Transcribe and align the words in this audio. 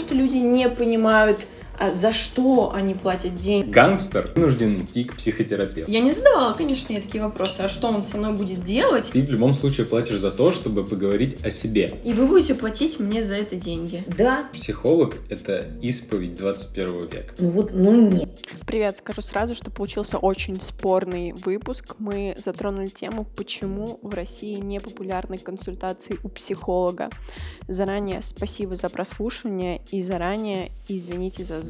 что 0.00 0.14
люди 0.14 0.36
не 0.36 0.68
понимают 0.68 1.46
за 1.88 2.12
что 2.12 2.72
они 2.74 2.94
платят 2.94 3.34
деньги? 3.36 3.70
Гангстер 3.70 4.30
вынужден 4.34 4.84
идти 4.84 5.04
к 5.04 5.16
психотерапевту. 5.16 5.90
Я 5.90 6.00
не 6.00 6.10
задавала, 6.10 6.52
конечно, 6.52 6.92
ей 6.92 7.00
такие 7.00 7.24
вопросы. 7.24 7.60
А 7.60 7.68
что 7.68 7.88
он 7.88 8.02
со 8.02 8.18
мной 8.18 8.34
будет 8.34 8.62
делать? 8.62 9.10
Ты 9.12 9.22
в 9.22 9.30
любом 9.30 9.54
случае 9.54 9.86
платишь 9.86 10.18
за 10.18 10.30
то, 10.30 10.50
чтобы 10.50 10.84
поговорить 10.84 11.42
о 11.42 11.50
себе. 11.50 11.98
И 12.04 12.12
вы 12.12 12.26
будете 12.26 12.54
платить 12.54 13.00
мне 13.00 13.22
за 13.22 13.36
это 13.36 13.56
деньги. 13.56 14.04
Да. 14.18 14.48
Психолог— 14.52 15.16
это 15.30 15.70
исповедь 15.80 16.34
21 16.34 17.06
века. 17.06 17.34
Ну 17.38 17.50
вот, 17.50 17.72
ну 17.72 18.10
нет. 18.10 18.28
Привет, 18.66 18.98
скажу 18.98 19.22
сразу, 19.22 19.54
что 19.54 19.70
получился 19.70 20.18
очень 20.18 20.60
спорный 20.60 21.32
выпуск. 21.32 21.96
Мы 21.98 22.34
затронули 22.36 22.88
тему, 22.88 23.26
почему 23.36 23.98
в 24.02 24.12
России 24.14 24.56
не 24.56 24.80
популярны 24.80 25.38
консультации 25.38 26.18
у 26.22 26.28
психолога. 26.28 27.08
Заранее 27.68 28.20
спасибо 28.20 28.76
за 28.76 28.88
прослушивание 28.88 29.80
и 29.90 30.02
заранее 30.02 30.72
извините 30.88 31.44
за 31.44 31.62
звук. 31.62 31.69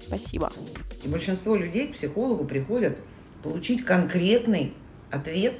Спасибо. 0.00 0.50
И 1.04 1.08
большинство 1.08 1.56
людей 1.56 1.88
к 1.88 1.94
психологу 1.94 2.44
приходят 2.44 2.98
получить 3.42 3.84
конкретный 3.84 4.72
ответ 5.10 5.54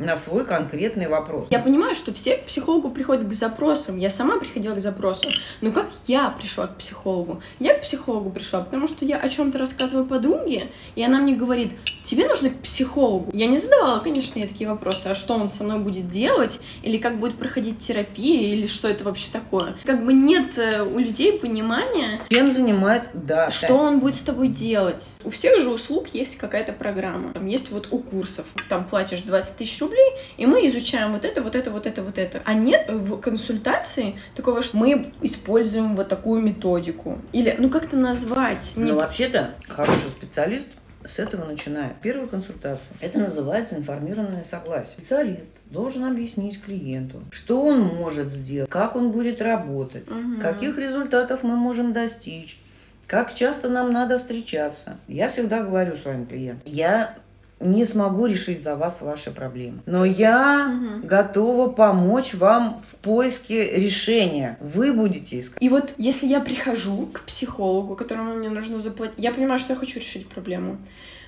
на 0.00 0.16
свой 0.16 0.46
конкретный 0.46 1.08
вопрос. 1.08 1.48
Я 1.50 1.58
понимаю, 1.58 1.94
что 1.94 2.12
все 2.12 2.36
к 2.36 2.46
психологу 2.46 2.90
приходят 2.90 3.28
к 3.28 3.32
запросам. 3.32 3.98
Я 3.98 4.10
сама 4.10 4.38
приходила 4.38 4.74
к 4.74 4.80
запросам. 4.80 5.30
Но 5.60 5.72
как 5.72 5.88
я 6.06 6.30
пришла 6.30 6.66
к 6.66 6.76
психологу? 6.76 7.42
Я 7.58 7.74
к 7.74 7.82
психологу 7.82 8.30
пришла, 8.30 8.60
потому 8.60 8.88
что 8.88 9.04
я 9.04 9.18
о 9.18 9.28
чем-то 9.28 9.58
рассказываю 9.58 10.06
подруге, 10.06 10.68
и 10.94 11.04
она 11.04 11.18
мне 11.20 11.34
говорит, 11.34 11.72
тебе 12.02 12.26
нужно 12.26 12.50
к 12.50 12.56
психологу. 12.60 13.30
Я 13.34 13.46
не 13.46 13.58
задавала, 13.58 14.00
конечно, 14.00 14.38
ей 14.38 14.48
такие 14.48 14.68
вопросы, 14.68 15.06
а 15.06 15.14
что 15.14 15.34
он 15.34 15.48
со 15.48 15.64
мной 15.64 15.78
будет 15.78 16.08
делать, 16.08 16.60
или 16.82 16.96
как 16.96 17.18
будет 17.18 17.36
проходить 17.36 17.78
терапия, 17.78 18.54
или 18.54 18.66
что 18.66 18.88
это 18.88 19.04
вообще 19.04 19.28
такое. 19.30 19.76
Как 19.84 20.04
бы 20.04 20.14
нет 20.14 20.58
э, 20.58 20.82
у 20.82 20.98
людей 20.98 21.38
понимания, 21.38 22.22
чем 22.30 22.54
занимает, 22.54 23.10
да, 23.12 23.50
что 23.50 23.74
он 23.74 24.00
будет 24.00 24.14
с 24.14 24.22
тобой 24.22 24.48
делать. 24.48 25.10
У 25.24 25.30
всех 25.30 25.60
же 25.60 25.68
услуг 25.68 26.08
есть 26.14 26.38
какая-то 26.38 26.72
программа. 26.72 27.34
Там 27.34 27.46
есть 27.46 27.70
вот 27.70 27.88
у 27.90 27.98
курсов, 27.98 28.46
там 28.68 28.84
платишь 28.84 29.20
20 29.20 29.56
тысяч 29.56 29.80
рублей, 29.80 29.89
рублей, 29.90 30.12
и 30.36 30.46
мы 30.46 30.66
изучаем 30.68 31.12
вот 31.12 31.24
это, 31.24 31.42
вот 31.42 31.54
это, 31.54 31.70
вот 31.70 31.86
это, 31.86 32.02
вот 32.02 32.18
это. 32.18 32.40
А 32.44 32.54
нет 32.54 32.88
в 32.88 33.20
консультации 33.20 34.14
такого, 34.34 34.62
что 34.62 34.76
мы 34.76 35.12
используем 35.20 35.96
вот 35.96 36.08
такую 36.08 36.42
методику. 36.42 37.18
Или, 37.32 37.54
ну 37.58 37.70
как 37.70 37.84
это 37.84 37.96
назвать? 37.96 38.72
Ну, 38.76 38.96
вообще-то, 38.96 39.54
хороший 39.68 40.10
специалист 40.10 40.66
с 41.04 41.18
этого 41.18 41.46
начинает. 41.46 41.94
Первая 42.02 42.26
консультация. 42.26 42.94
Это 43.00 43.18
называется 43.18 43.76
информированное 43.76 44.42
согласие. 44.42 44.92
Специалист 44.98 45.52
должен 45.66 46.04
объяснить 46.04 46.60
клиенту, 46.62 47.22
что 47.30 47.62
он 47.62 47.80
может 47.80 48.32
сделать, 48.32 48.70
как 48.70 48.96
он 48.96 49.10
будет 49.10 49.40
работать, 49.40 50.08
угу. 50.10 50.40
каких 50.40 50.78
результатов 50.78 51.42
мы 51.42 51.56
можем 51.56 51.92
достичь, 51.92 52.58
как 53.06 53.34
часто 53.34 53.68
нам 53.68 53.92
надо 53.92 54.18
встречаться. 54.18 54.98
Я 55.08 55.30
всегда 55.30 55.62
говорю 55.62 55.96
своим 55.96 56.26
клиентам, 56.26 56.70
я 56.70 57.16
не 57.60 57.84
смогу 57.84 58.26
решить 58.26 58.64
за 58.64 58.74
вас 58.74 59.00
ваши 59.02 59.30
проблемы. 59.30 59.80
Но 59.86 60.04
я 60.04 60.72
угу. 60.74 61.06
готова 61.06 61.68
помочь 61.68 62.34
вам 62.34 62.82
в 62.90 62.96
поиске 62.96 63.76
решения. 63.76 64.56
Вы 64.60 64.92
будете 64.92 65.38
искать. 65.38 65.62
И 65.62 65.68
вот 65.68 65.94
если 65.98 66.26
я 66.26 66.40
прихожу 66.40 67.06
к 67.12 67.20
психологу, 67.22 67.96
которому 67.96 68.34
мне 68.34 68.48
нужно 68.48 68.78
заплатить, 68.78 69.14
я 69.18 69.32
понимаю, 69.32 69.58
что 69.58 69.74
я 69.74 69.78
хочу 69.78 70.00
решить 70.00 70.28
проблему. 70.28 70.78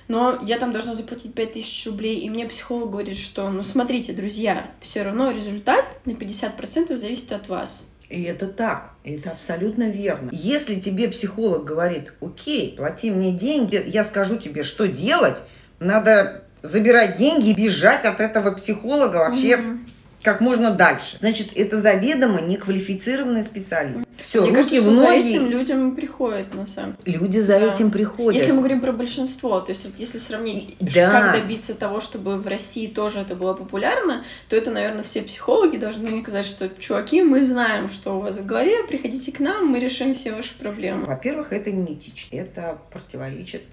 Но 0.07 0.37
я 0.43 0.59
там 0.59 0.71
должна 0.71 0.95
заплатить 0.95 1.33
5000 1.33 1.87
рублей, 1.87 2.19
и 2.19 2.29
мне 2.29 2.45
психолог 2.45 2.91
говорит, 2.91 3.17
что, 3.17 3.49
ну 3.49 3.63
смотрите, 3.63 4.11
друзья, 4.11 4.69
все 4.81 5.03
равно 5.03 5.31
результат 5.31 5.85
на 6.05 6.11
50% 6.11 6.97
зависит 6.97 7.31
от 7.31 7.47
вас. 7.47 7.85
И 8.09 8.23
это 8.23 8.47
так, 8.47 8.91
это 9.03 9.31
абсолютно 9.31 9.89
верно. 9.89 10.29
Если 10.31 10.79
тебе 10.79 11.07
психолог 11.07 11.63
говорит, 11.63 12.13
окей, 12.21 12.75
плати 12.75 13.11
мне 13.11 13.31
деньги, 13.31 13.81
я 13.87 14.03
скажу 14.03 14.37
тебе, 14.37 14.63
что 14.63 14.87
делать, 14.87 15.37
надо 15.79 16.43
забирать 16.63 17.17
деньги 17.17 17.49
и 17.49 17.53
бежать 17.53 18.05
от 18.05 18.19
этого 18.19 18.51
психолога 18.51 19.17
вообще 19.17 19.57
угу. 19.57 19.79
как 20.23 20.39
можно 20.41 20.71
дальше. 20.71 21.17
Значит, 21.19 21.49
это 21.55 21.77
заведомо 21.77 22.41
неквалифицированный 22.41 23.43
специалист. 23.43 24.07
Все, 24.29 24.41
Мне 24.41 24.51
руки 24.51 24.61
кажется, 24.61 24.81
в 24.89 24.93
ноги. 24.93 25.05
за 25.05 25.11
этим 25.13 25.49
людям 25.49 25.95
приходят, 25.95 26.53
на 26.53 26.65
самом 26.65 26.97
деле. 27.03 27.17
Люди 27.17 27.39
за 27.39 27.59
да. 27.59 27.73
этим 27.73 27.91
приходят. 27.91 28.39
Если 28.39 28.53
мы 28.53 28.59
говорим 28.59 28.79
про 28.79 28.93
большинство, 28.93 29.59
то 29.59 29.71
есть 29.71 29.85
если 29.97 30.17
сравнить, 30.17 30.75
да. 30.79 31.11
как 31.11 31.33
добиться 31.33 31.75
того, 31.75 31.99
чтобы 31.99 32.37
в 32.37 32.47
России 32.47 32.87
тоже 32.87 33.19
это 33.19 33.35
было 33.35 33.53
популярно, 33.53 34.23
то 34.49 34.55
это, 34.55 34.71
наверное, 34.71 35.03
все 35.03 35.21
психологи 35.21 35.77
должны 35.77 36.21
сказать, 36.21 36.45
что, 36.45 36.69
чуваки, 36.69 37.21
мы 37.21 37.43
знаем, 37.43 37.89
что 37.89 38.17
у 38.17 38.21
вас 38.21 38.37
в 38.37 38.45
голове, 38.45 38.83
приходите 38.87 39.31
к 39.31 39.39
нам, 39.39 39.67
мы 39.67 39.79
решим 39.79 40.13
все 40.13 40.33
ваши 40.33 40.57
проблемы. 40.57 41.05
Во-первых, 41.05 41.51
это 41.51 41.71
не 41.71 41.93
этично, 41.93 42.37
это 42.37 42.77
противоречит 42.91 43.63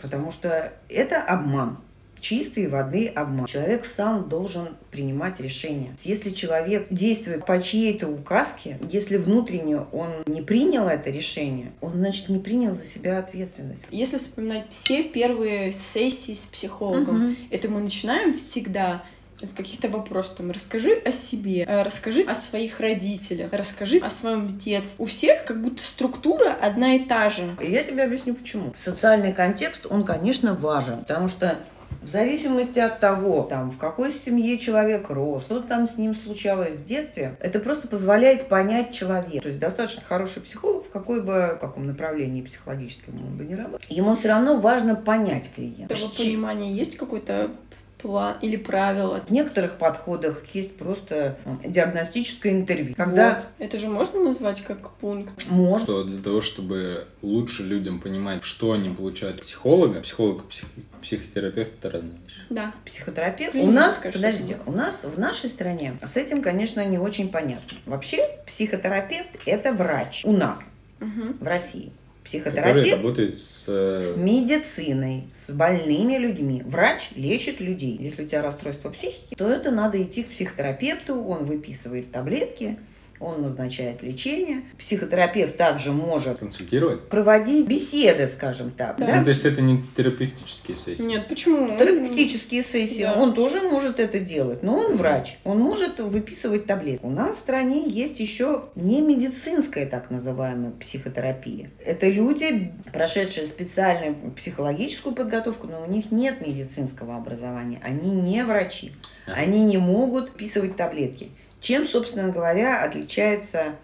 Потому 0.00 0.32
что 0.32 0.72
это 0.88 1.22
обман 1.22 1.78
чистой 2.20 2.66
воды 2.68 3.06
обман. 3.08 3.46
Человек 3.46 3.84
сам 3.84 4.28
должен 4.28 4.68
принимать 4.90 5.40
решения. 5.40 5.90
Если 6.04 6.30
человек 6.30 6.86
действует 6.90 7.46
по 7.46 7.60
чьей-то 7.60 8.08
указке, 8.08 8.78
если 8.90 9.16
внутренне 9.16 9.78
он 9.92 10.08
не 10.26 10.42
принял 10.42 10.86
это 10.86 11.10
решение, 11.10 11.72
он, 11.80 11.94
значит, 11.94 12.28
не 12.28 12.38
принял 12.38 12.72
за 12.72 12.84
себя 12.84 13.18
ответственность. 13.18 13.84
Если 13.90 14.18
вспоминать 14.18 14.66
все 14.70 15.02
первые 15.02 15.72
сессии 15.72 16.34
с 16.34 16.46
психологом, 16.46 17.24
угу. 17.24 17.34
это 17.50 17.68
мы 17.68 17.80
начинаем 17.80 18.34
всегда 18.34 19.04
из 19.40 19.52
каких-то 19.52 19.88
вопросов. 19.88 20.36
Там, 20.36 20.50
расскажи 20.50 20.94
о 21.04 21.12
себе, 21.12 21.64
э, 21.64 21.82
расскажи 21.82 22.22
о 22.22 22.34
своих 22.34 22.80
родителях, 22.80 23.52
расскажи 23.52 23.98
о 23.98 24.10
своем 24.10 24.58
детстве. 24.58 25.04
У 25.04 25.06
всех 25.08 25.44
как 25.44 25.60
будто 25.60 25.82
структура 25.82 26.56
одна 26.60 26.96
и 26.96 27.00
та 27.04 27.30
же. 27.30 27.56
И 27.60 27.70
я 27.70 27.82
тебе 27.82 28.04
объясню 28.04 28.34
почему. 28.34 28.74
Социальный 28.76 29.32
контекст, 29.32 29.86
он, 29.88 30.04
конечно, 30.04 30.54
важен, 30.54 30.98
потому 30.98 31.28
что 31.28 31.58
в 32.02 32.06
зависимости 32.06 32.78
от 32.78 33.00
того, 33.00 33.42
там, 33.42 33.70
в 33.70 33.78
какой 33.78 34.12
семье 34.12 34.58
человек 34.58 35.10
рос, 35.10 35.44
что 35.44 35.60
там 35.60 35.88
с 35.88 35.96
ним 35.96 36.14
случалось 36.14 36.76
в 36.76 36.84
детстве, 36.84 37.36
это 37.40 37.58
просто 37.58 37.88
позволяет 37.88 38.48
понять 38.48 38.94
человека. 38.94 39.42
То 39.42 39.48
есть 39.48 39.58
достаточно 39.58 40.02
хороший 40.02 40.42
психолог, 40.42 40.86
в 40.86 40.90
какой 40.90 41.22
бы, 41.22 41.56
в 41.56 41.58
каком 41.60 41.86
направлении 41.86 42.42
психологическом 42.42 43.14
он 43.16 43.36
бы 43.36 43.44
не 43.44 43.56
работал, 43.56 43.80
ему 43.88 44.14
все 44.16 44.28
равно 44.28 44.58
важно 44.60 44.94
понять 44.94 45.50
клиента. 45.52 45.94
Того 45.94 46.08
понимания 46.16 46.72
есть 46.72 46.96
какой-то 46.96 47.50
план 47.98 48.36
или 48.40 48.56
правила. 48.56 49.20
В 49.26 49.30
некоторых 49.30 49.78
подходах 49.78 50.42
есть 50.54 50.76
просто 50.76 51.38
диагностическое 51.64 52.52
интервью. 52.52 52.94
Когда... 52.96 53.34
Вот. 53.34 53.44
Это 53.58 53.78
же 53.78 53.88
можно 53.88 54.22
назвать 54.22 54.62
как 54.62 54.90
пункт? 54.92 55.46
Можно. 55.50 55.84
Что 55.84 56.04
для 56.04 56.22
того, 56.22 56.40
чтобы 56.40 57.06
лучше 57.22 57.62
людям 57.62 58.00
понимать, 58.00 58.44
что 58.44 58.72
они 58.72 58.90
получают 58.90 59.42
психолога, 59.42 60.00
психолог 60.00 60.48
псих... 60.48 60.66
психотерапевт 61.02 61.72
это 61.78 61.90
разные 61.90 62.18
вещи. 62.24 62.40
Да. 62.50 62.72
Психотерапевт. 62.84 63.54
У 63.54 63.70
нас, 63.70 64.00
подождите, 64.02 64.58
у 64.66 64.72
нас 64.72 65.04
в 65.04 65.18
нашей 65.18 65.50
стране 65.50 65.98
с 66.04 66.16
этим, 66.16 66.42
конечно, 66.42 66.84
не 66.84 66.98
очень 66.98 67.28
понятно. 67.28 67.78
Вообще 67.86 68.38
психотерапевт 68.46 69.30
это 69.46 69.72
врач 69.72 70.24
у 70.24 70.32
нас 70.32 70.72
угу. 71.00 71.34
в 71.40 71.46
России 71.46 71.92
психотерапевт 72.24 72.92
работает 72.92 73.36
с... 73.36 73.66
Э, 73.68 74.02
с 74.02 74.16
медициной, 74.16 75.24
с 75.32 75.50
больными 75.50 76.18
людьми. 76.18 76.62
Врач 76.64 77.10
лечит 77.14 77.60
людей. 77.60 77.96
Если 77.98 78.24
у 78.24 78.26
тебя 78.26 78.42
расстройство 78.42 78.90
психики, 78.90 79.34
то 79.34 79.48
это 79.48 79.70
надо 79.70 80.02
идти 80.02 80.22
к 80.22 80.30
психотерапевту, 80.30 81.14
он 81.24 81.44
выписывает 81.44 82.10
таблетки, 82.12 82.78
он 83.20 83.42
назначает 83.42 84.02
лечение. 84.02 84.62
Психотерапевт 84.78 85.56
также 85.56 85.92
может 85.92 86.38
консультировать, 86.38 87.08
проводить 87.08 87.66
беседы, 87.66 88.26
скажем 88.26 88.70
так. 88.70 88.96
Да. 88.98 89.06
Да? 89.06 89.16
Ну, 89.16 89.24
то 89.24 89.30
есть 89.30 89.44
это 89.44 89.62
не 89.62 89.82
терапевтические 89.96 90.76
сессии? 90.76 91.02
Нет, 91.02 91.28
почему? 91.28 91.76
Терапевтические 91.78 92.62
сессии. 92.62 93.02
Да. 93.02 93.14
Он 93.14 93.34
тоже 93.34 93.62
может 93.62 94.00
это 94.00 94.18
делать, 94.18 94.62
но 94.62 94.76
он 94.76 94.96
врач. 94.96 95.38
Он 95.44 95.58
может 95.58 95.98
выписывать 95.98 96.66
таблетки. 96.66 97.04
У 97.04 97.10
нас 97.10 97.36
в 97.36 97.40
стране 97.40 97.88
есть 97.88 98.20
еще 98.20 98.64
не 98.74 99.00
медицинская 99.00 99.86
так 99.86 100.10
называемая 100.10 100.72
психотерапия. 100.72 101.70
Это 101.84 102.08
люди, 102.08 102.72
прошедшие 102.92 103.46
специальную 103.46 104.14
психологическую 104.36 105.14
подготовку, 105.14 105.66
но 105.66 105.84
у 105.86 105.90
них 105.90 106.10
нет 106.10 106.46
медицинского 106.46 107.16
образования. 107.16 107.80
Они 107.82 108.10
не 108.10 108.44
врачи. 108.44 108.92
Они 109.26 109.62
не 109.62 109.78
могут 109.78 110.30
вписывать 110.30 110.76
таблетки. 110.76 111.30
Чем, 111.60 111.86
собственно 111.86 112.30
говоря, 112.30 112.82
отличается 112.84 113.76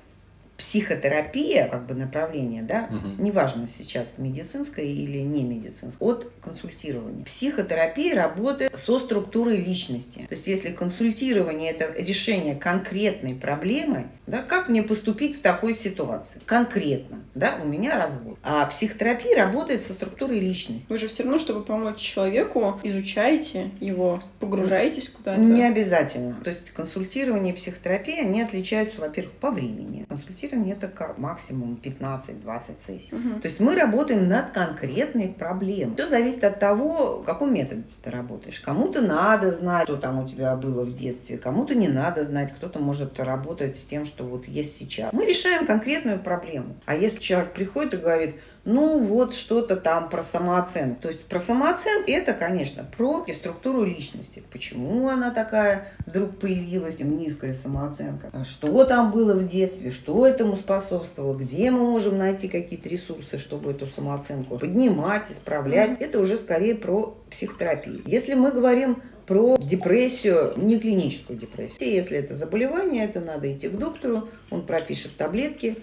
психотерапия, 0.56 1.68
как 1.68 1.86
бы 1.86 1.94
направление, 1.94 2.62
да, 2.62 2.88
угу. 2.90 3.22
неважно 3.22 3.66
сейчас 3.68 4.18
медицинское 4.18 4.86
или 4.86 5.18
не 5.18 5.42
медицинское, 5.42 6.04
от 6.04 6.30
консультирования. 6.40 7.24
Психотерапия 7.24 8.14
работает 8.14 8.76
со 8.76 8.98
структурой 8.98 9.56
личности. 9.56 10.26
То 10.28 10.34
есть 10.34 10.46
если 10.46 10.70
консультирование 10.70 11.72
это 11.72 11.92
решение 12.00 12.54
конкретной 12.54 13.34
проблемы, 13.34 14.06
да, 14.26 14.42
как 14.42 14.68
мне 14.68 14.82
поступить 14.82 15.36
в 15.36 15.42
такой 15.42 15.76
ситуации? 15.76 16.40
Конкретно, 16.46 17.20
да, 17.34 17.58
у 17.62 17.66
меня 17.66 17.98
развод. 17.98 18.38
А 18.42 18.64
психотерапия 18.66 19.36
работает 19.36 19.82
со 19.82 19.92
структурой 19.92 20.38
личности. 20.38 20.86
Вы 20.88 20.98
же 20.98 21.08
все 21.08 21.24
равно, 21.24 21.38
чтобы 21.38 21.62
помочь 21.62 21.98
человеку, 21.98 22.78
изучаете 22.82 23.70
его, 23.80 24.20
погружаетесь 24.38 25.08
куда-то. 25.08 25.40
Не 25.40 25.64
обязательно. 25.64 26.36
То 26.42 26.50
есть 26.50 26.70
консультирование 26.70 27.52
и 27.52 27.56
психотерапия, 27.56 28.22
они 28.22 28.40
отличаются, 28.40 29.00
во-первых, 29.00 29.34
по 29.34 29.50
времени. 29.50 30.06
Консультирование 30.08 30.43
консультирование 30.44 30.74
это 30.74 30.88
как 30.88 31.18
максимум 31.18 31.80
15-20 31.82 32.78
сессий. 32.78 33.14
Мгм. 33.14 33.40
То 33.40 33.48
есть 33.48 33.60
мы 33.60 33.74
работаем 33.74 34.28
над 34.28 34.50
конкретной 34.50 35.28
проблемой. 35.28 35.94
Все 35.94 36.06
зависит 36.06 36.44
от 36.44 36.58
того, 36.58 37.20
в 37.20 37.24
каком 37.24 37.54
методе 37.54 37.84
ты 38.02 38.10
работаешь. 38.10 38.60
Кому-то 38.60 39.00
надо 39.00 39.52
знать, 39.52 39.84
что 39.84 39.96
там 39.96 40.24
у 40.24 40.28
тебя 40.28 40.56
было 40.56 40.84
в 40.84 40.94
детстве, 40.94 41.38
кому-то 41.38 41.74
не 41.74 41.88
надо 41.88 42.24
знать, 42.24 42.52
кто-то 42.52 42.78
может 42.78 43.18
работать 43.20 43.76
с 43.76 43.82
тем, 43.82 44.04
что 44.04 44.24
вот 44.24 44.46
есть 44.46 44.76
сейчас. 44.76 45.12
Мы 45.12 45.26
решаем 45.26 45.66
конкретную 45.66 46.18
проблему. 46.18 46.76
А 46.86 46.94
если 46.94 47.20
человек 47.20 47.52
приходит 47.52 47.94
и 47.94 47.96
говорит, 47.98 48.36
ну 48.64 48.98
вот 48.98 49.34
что-то 49.34 49.76
там 49.76 50.08
про 50.08 50.22
самооценку. 50.22 51.02
То 51.02 51.08
есть 51.08 51.24
про 51.26 51.40
самооценку 51.40 52.10
это, 52.10 52.32
конечно, 52.32 52.84
про 52.96 53.24
структуру 53.34 53.84
личности. 53.84 54.42
Почему 54.50 55.08
она 55.08 55.30
такая 55.30 55.88
вдруг 56.06 56.38
появилась, 56.38 56.98
низкая 56.98 57.54
самооценка? 57.54 58.30
А 58.32 58.44
Что 58.44 58.84
там 58.84 59.10
было 59.10 59.34
в 59.34 59.46
детстве? 59.46 59.90
Что 59.90 60.26
этому 60.34 60.56
способствовало? 60.56 61.36
Где 61.36 61.70
мы 61.70 61.80
можем 61.80 62.18
найти 62.18 62.48
какие-то 62.48 62.88
ресурсы, 62.88 63.38
чтобы 63.38 63.70
эту 63.70 63.86
самооценку 63.86 64.58
поднимать, 64.58 65.30
исправлять? 65.30 66.00
Это 66.00 66.18
уже 66.18 66.36
скорее 66.36 66.74
про 66.74 67.16
психотерапию. 67.30 68.02
Если 68.06 68.34
мы 68.34 68.50
говорим 68.50 69.02
про 69.26 69.56
депрессию, 69.56 70.52
не 70.56 70.78
клиническую 70.78 71.38
депрессию. 71.38 71.90
Если 71.90 72.18
это 72.18 72.34
заболевание, 72.34 73.04
это 73.04 73.20
надо 73.20 73.50
идти 73.50 73.68
к 73.68 73.78
доктору, 73.78 74.28
он 74.50 74.66
пропишет 74.66 75.16
таблетки, 75.16 75.76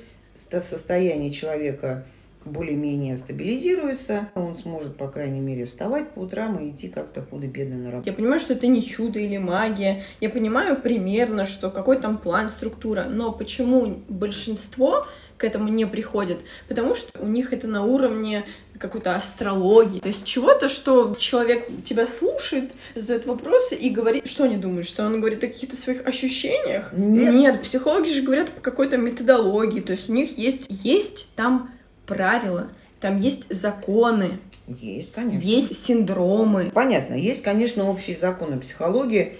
состояние 0.62 1.31
человека 1.31 2.06
более-менее 2.45 3.17
стабилизируется, 3.17 4.29
он 4.35 4.57
сможет, 4.57 4.95
по 4.97 5.07
крайней 5.07 5.39
мере, 5.39 5.65
вставать 5.65 6.11
по 6.11 6.19
утрам 6.19 6.57
и 6.57 6.69
идти 6.69 6.88
как-то 6.88 7.21
худо-бедно 7.21 7.77
на 7.77 7.91
работу. 7.91 8.09
Я 8.09 8.15
понимаю, 8.15 8.39
что 8.39 8.53
это 8.53 8.67
не 8.67 8.83
чудо 8.83 9.19
или 9.19 9.38
магия. 9.38 10.03
Я 10.19 10.29
понимаю 10.29 10.75
примерно, 10.75 11.45
что 11.45 11.69
какой 11.69 11.97
там 11.99 12.17
план, 12.17 12.49
структура. 12.49 13.05
Но 13.09 13.31
почему 13.31 14.01
большинство 14.09 15.05
к 15.38 15.43
этому 15.43 15.69
не 15.69 15.85
приходит? 15.85 16.39
Потому 16.67 16.95
что 16.95 17.19
у 17.19 17.27
них 17.27 17.53
это 17.53 17.67
на 17.67 17.83
уровне 17.83 18.45
какой-то 18.79 19.15
астрологии. 19.15 19.99
То 19.99 20.07
есть 20.07 20.25
чего-то, 20.25 20.67
что 20.67 21.13
человек 21.13 21.67
тебя 21.83 22.07
слушает, 22.07 22.71
задает 22.95 23.27
вопросы 23.27 23.75
и 23.75 23.91
говорит... 23.91 24.27
Что 24.27 24.45
они 24.45 24.57
думают? 24.57 24.87
Что 24.87 25.05
он 25.05 25.19
говорит 25.19 25.44
о 25.44 25.47
каких-то 25.47 25.75
своих 25.75 26.05
ощущениях? 26.07 26.91
Нет. 26.91 27.33
Нет, 27.33 27.61
психологи 27.61 28.09
же 28.09 28.23
говорят 28.23 28.49
по 28.49 28.61
какой-то 28.61 28.97
методологии. 28.97 29.81
То 29.81 29.91
есть 29.91 30.09
у 30.09 30.13
них 30.13 30.35
есть, 30.37 30.67
есть 30.83 31.29
там 31.35 31.69
правила, 32.15 32.69
там 32.99 33.17
есть 33.17 33.53
законы, 33.53 34.39
Есть, 34.67 35.11
конечно. 35.11 35.41
есть 35.41 35.77
синдромы. 35.77 36.69
Понятно, 36.73 37.15
есть, 37.15 37.41
конечно, 37.41 37.89
общие 37.89 38.15
законы 38.17 38.59
психологии, 38.59 39.33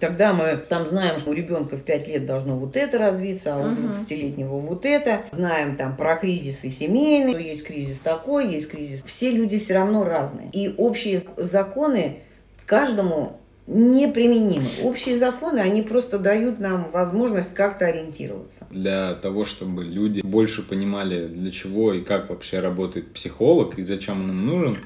когда 0.00 0.32
мы 0.32 0.56
там 0.56 0.86
знаем, 0.88 1.18
что 1.18 1.30
у 1.30 1.32
ребенка 1.32 1.76
в 1.76 1.82
5 1.82 2.08
лет 2.08 2.26
должно 2.26 2.56
вот 2.56 2.76
это 2.76 2.98
развиться, 2.98 3.54
а 3.54 3.58
у 3.58 3.64
Мгм. 3.70 3.90
20-летнего 3.90 4.58
вот 4.58 4.84
это. 4.84 5.22
Знаем 5.32 5.76
там 5.76 5.96
про 5.96 6.16
кризисы 6.16 6.70
семейные, 6.70 7.34
что 7.34 7.40
есть 7.42 7.64
кризис 7.64 7.98
такой, 8.00 8.48
есть 8.52 8.68
кризис. 8.68 9.02
Все 9.06 9.30
люди 9.30 9.58
все 9.60 9.74
равно 9.74 10.04
разные. 10.04 10.50
И 10.52 10.74
общие 10.76 11.22
законы 11.36 12.18
каждому 12.66 13.38
неприменимы. 13.66 14.66
Общие 14.82 15.16
законы, 15.16 15.58
они 15.58 15.82
просто 15.82 16.18
дают 16.18 16.60
нам 16.60 16.90
возможность 16.92 17.52
как-то 17.54 17.86
ориентироваться. 17.86 18.66
Для 18.70 19.14
того, 19.14 19.44
чтобы 19.44 19.84
люди 19.84 20.20
больше 20.20 20.62
понимали, 20.62 21.26
для 21.26 21.50
чего 21.50 21.92
и 21.92 22.02
как 22.02 22.30
вообще 22.30 22.60
работает 22.60 23.12
психолог 23.12 23.78
и 23.78 23.84
зачем 23.84 24.24
он 24.24 24.30
им 24.30 24.46
нужен, 24.46 24.76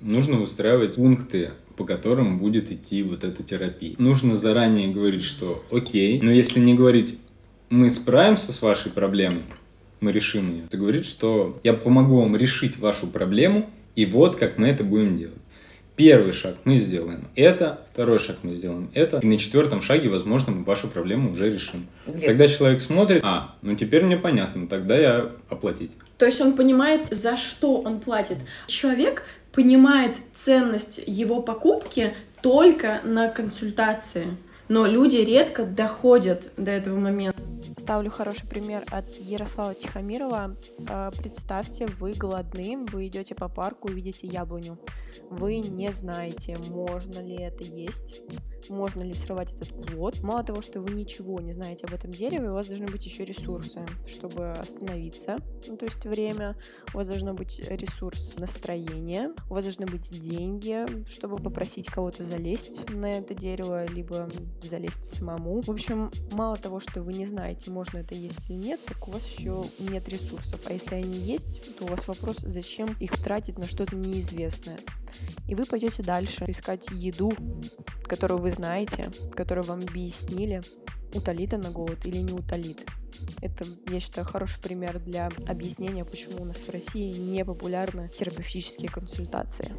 нужно 0.00 0.36
выстраивать 0.36 0.96
пункты, 0.96 1.50
по 1.76 1.84
которым 1.84 2.38
будет 2.38 2.72
идти 2.72 3.02
вот 3.02 3.22
эта 3.22 3.42
терапия. 3.42 3.94
Нужно 3.98 4.36
заранее 4.36 4.88
говорить, 4.88 5.24
что 5.24 5.62
окей, 5.70 6.20
но 6.20 6.30
если 6.30 6.58
не 6.60 6.74
говорить, 6.74 7.18
мы 7.68 7.90
справимся 7.90 8.52
с 8.52 8.62
вашей 8.62 8.90
проблемой, 8.90 9.42
мы 10.00 10.12
решим 10.12 10.52
ее, 10.52 10.62
то 10.70 10.76
говорит, 10.78 11.04
что 11.04 11.58
я 11.64 11.74
помогу 11.74 12.20
вам 12.20 12.36
решить 12.36 12.78
вашу 12.78 13.08
проблему, 13.08 13.68
и 13.94 14.06
вот 14.06 14.36
как 14.36 14.58
мы 14.58 14.68
это 14.68 14.84
будем 14.84 15.16
делать. 15.16 15.36
Первый 15.96 16.32
шаг 16.32 16.56
мы 16.64 16.76
сделаем 16.76 17.28
это, 17.34 17.86
второй 17.90 18.18
шаг 18.18 18.36
мы 18.42 18.54
сделаем 18.54 18.90
это, 18.92 19.18
и 19.18 19.26
на 19.26 19.38
четвертом 19.38 19.80
шаге, 19.80 20.10
возможно, 20.10 20.52
мы 20.52 20.62
вашу 20.62 20.88
проблему 20.88 21.32
уже 21.32 21.50
решим. 21.50 21.86
Глеб, 22.06 22.26
Тогда 22.26 22.48
человек 22.48 22.82
смотрит, 22.82 23.22
а, 23.24 23.54
ну 23.62 23.74
теперь 23.76 24.04
мне 24.04 24.18
понятно, 24.18 24.68
тогда 24.68 24.96
я 24.96 25.30
оплатить. 25.48 25.92
То 26.18 26.26
есть 26.26 26.40
он 26.40 26.54
понимает, 26.54 27.08
за 27.10 27.38
что 27.38 27.80
он 27.80 28.00
платит. 28.00 28.36
Человек 28.66 29.22
понимает 29.52 30.16
ценность 30.34 31.02
его 31.06 31.40
покупки 31.40 32.14
только 32.42 33.00
на 33.02 33.28
консультации. 33.28 34.26
Но 34.68 34.84
люди 34.84 35.16
редко 35.16 35.64
доходят 35.64 36.50
до 36.56 36.72
этого 36.72 36.98
момента. 36.98 37.40
Ставлю 37.76 38.10
хороший 38.10 38.46
пример 38.46 38.84
от 38.90 39.12
Ярослава 39.16 39.74
Тихомирова. 39.74 40.56
Э, 40.88 41.10
Представьте, 41.18 41.86
вы 41.98 42.12
голодны, 42.12 42.84
вы 42.92 43.06
идете 43.06 43.34
по 43.34 43.48
парку, 43.48 43.88
видите 43.88 44.26
яблоню. 44.26 44.78
Вы 45.30 45.58
не 45.58 45.90
знаете, 45.92 46.56
можно 46.70 47.20
ли 47.20 47.36
это 47.36 47.64
есть, 47.64 48.22
можно 48.68 49.02
ли 49.02 49.14
срывать 49.14 49.52
этот 49.52 49.86
плод. 49.86 50.20
Мало 50.22 50.42
того, 50.42 50.62
что 50.62 50.80
вы 50.80 50.94
ничего 50.94 51.40
не 51.40 51.52
знаете 51.52 51.86
об 51.86 51.94
этом 51.94 52.10
дереве, 52.10 52.50
у 52.50 52.54
вас 52.54 52.68
должны 52.68 52.86
быть 52.86 53.04
еще 53.06 53.24
ресурсы, 53.24 53.84
чтобы 54.06 54.52
остановиться, 54.52 55.38
ну, 55.68 55.76
то 55.76 55.86
есть 55.86 56.04
время. 56.04 56.56
У 56.92 56.98
вас 56.98 57.08
должно 57.08 57.34
быть 57.34 57.58
ресурс 57.70 58.36
настроения, 58.38 59.32
у 59.48 59.54
вас 59.54 59.64
должны 59.64 59.86
быть 59.86 60.10
деньги, 60.10 60.86
чтобы 61.08 61.38
попросить 61.38 61.86
кого-то 61.86 62.22
залезть 62.22 62.90
на 62.90 63.10
это 63.12 63.34
дерево, 63.34 63.86
либо 63.86 64.28
залезть 64.62 65.04
самому. 65.04 65.60
В 65.60 65.70
общем, 65.70 66.10
мало 66.32 66.56
того, 66.56 66.80
что 66.80 67.02
вы 67.02 67.14
не 67.14 67.26
знаете, 67.26 67.55
можно 67.66 67.98
это 67.98 68.14
есть 68.14 68.38
или 68.48 68.56
нет, 68.56 68.84
так 68.84 69.08
у 69.08 69.10
вас 69.10 69.26
еще 69.26 69.64
нет 69.78 70.08
ресурсов. 70.08 70.60
А 70.66 70.72
если 70.72 70.96
они 70.96 71.18
есть, 71.18 71.76
то 71.78 71.84
у 71.84 71.88
вас 71.88 72.06
вопрос, 72.08 72.38
зачем 72.40 72.94
их 73.00 73.12
тратить 73.18 73.58
на 73.58 73.66
что-то 73.66 73.96
неизвестное. 73.96 74.78
И 75.48 75.54
вы 75.54 75.64
пойдете 75.64 76.02
дальше 76.02 76.44
искать 76.48 76.86
еду, 76.90 77.32
которую 78.04 78.40
вы 78.40 78.50
знаете, 78.50 79.10
которую 79.32 79.64
вам 79.64 79.80
объяснили, 79.80 80.62
утолит 81.14 81.54
она 81.54 81.70
голод 81.70 82.04
или 82.04 82.18
не 82.18 82.32
утолит. 82.32 82.84
Это, 83.40 83.64
я 83.90 84.00
считаю, 84.00 84.26
хороший 84.26 84.60
пример 84.60 84.98
для 84.98 85.30
объяснения, 85.46 86.04
почему 86.04 86.42
у 86.42 86.44
нас 86.44 86.58
в 86.58 86.70
России 86.70 87.12
не 87.12 87.44
популярны 87.44 88.10
терапевтические 88.10 88.90
консультации. 88.90 89.72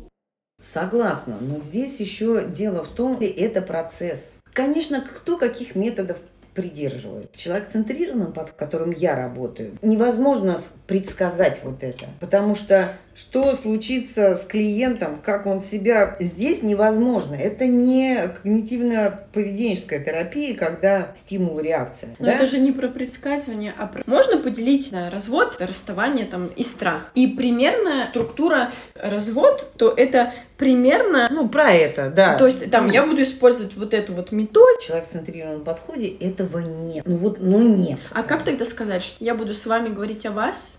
Согласна, 0.59 1.38
но 1.39 1.62
здесь 1.62 2.00
еще 2.00 2.47
дело 2.50 2.83
в 2.83 2.88
том, 2.88 3.18
что 3.18 3.25
это 3.25 3.62
процесс. 3.62 4.39
Конечно, 4.53 5.01
кто 5.01 5.38
каких 5.38 5.75
методов 5.75 6.18
придерживает. 6.57 7.31
Человек 7.36 7.69
центрированным, 7.69 8.33
под 8.33 8.50
которым 8.50 8.89
я 8.89 9.15
работаю, 9.15 9.77
невозможно 9.83 10.57
предсказать 10.88 11.62
вот 11.63 11.83
это. 11.83 12.06
Потому 12.19 12.56
что 12.56 12.94
что 13.18 13.56
случится 13.56 14.36
с 14.36 14.45
клиентом, 14.45 15.19
как 15.24 15.47
он 15.47 15.59
себя... 15.59 16.18
Здесь 16.19 16.62
невозможно. 16.62 17.33
Это 17.33 17.66
не 17.66 18.16
когнитивно-поведенческая 18.44 20.04
терапия, 20.04 20.56
когда 20.56 21.14
стимул 21.16 21.59
реакция. 21.59 22.16
Но 22.19 22.28
да? 22.28 22.33
это 22.33 22.45
же 22.45 22.59
не 22.59 22.71
про 22.71 22.90
предсказывание, 22.90 23.74
а 23.76 23.88
про... 23.88 24.04
Можно 24.06 24.38
поделить 24.38 24.92
на 24.92 25.09
развод, 25.09 25.57
расставание 25.59 26.28
там 26.28 26.47
и 26.47 26.62
страх. 26.62 27.12
И 27.16 27.26
примерно 27.26 28.07
структура 28.12 28.71
развод, 28.94 29.71
то 29.78 29.92
это 29.92 30.33
примерно... 30.57 31.28
Ну, 31.31 31.50
про 31.50 31.71
это, 31.71 32.12
да. 32.12 32.36
То 32.36 32.45
есть 32.45 32.69
там 32.69 32.88
Ну, 32.88 32.94
я 32.94 33.04
буду 33.04 33.24
использовать 33.24 33.76
вот 33.76 33.95
эту 33.95 34.14
вот 34.14 34.31
методику. 34.31 34.80
В 34.80 34.86
человек-центрированном 34.86 35.64
подходе 35.64 36.07
этого 36.07 36.59
нет. 36.59 37.04
Ну 37.07 37.18
вот, 37.18 37.40
ну 37.40 37.59
нет. 37.62 38.00
А 38.12 38.21
как 38.21 38.44
тогда 38.44 38.64
сказать, 38.66 39.02
что 39.02 39.26
я 39.26 39.33
буду 39.33 39.56
с 39.56 39.66
вами 39.66 39.90
говорить 39.90 40.26
о 40.28 40.31
вас, 40.31 40.78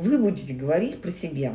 Вы 0.00 0.16
будете 0.18 0.54
говорить 0.54 0.98
про 1.02 1.10
себя. 1.10 1.54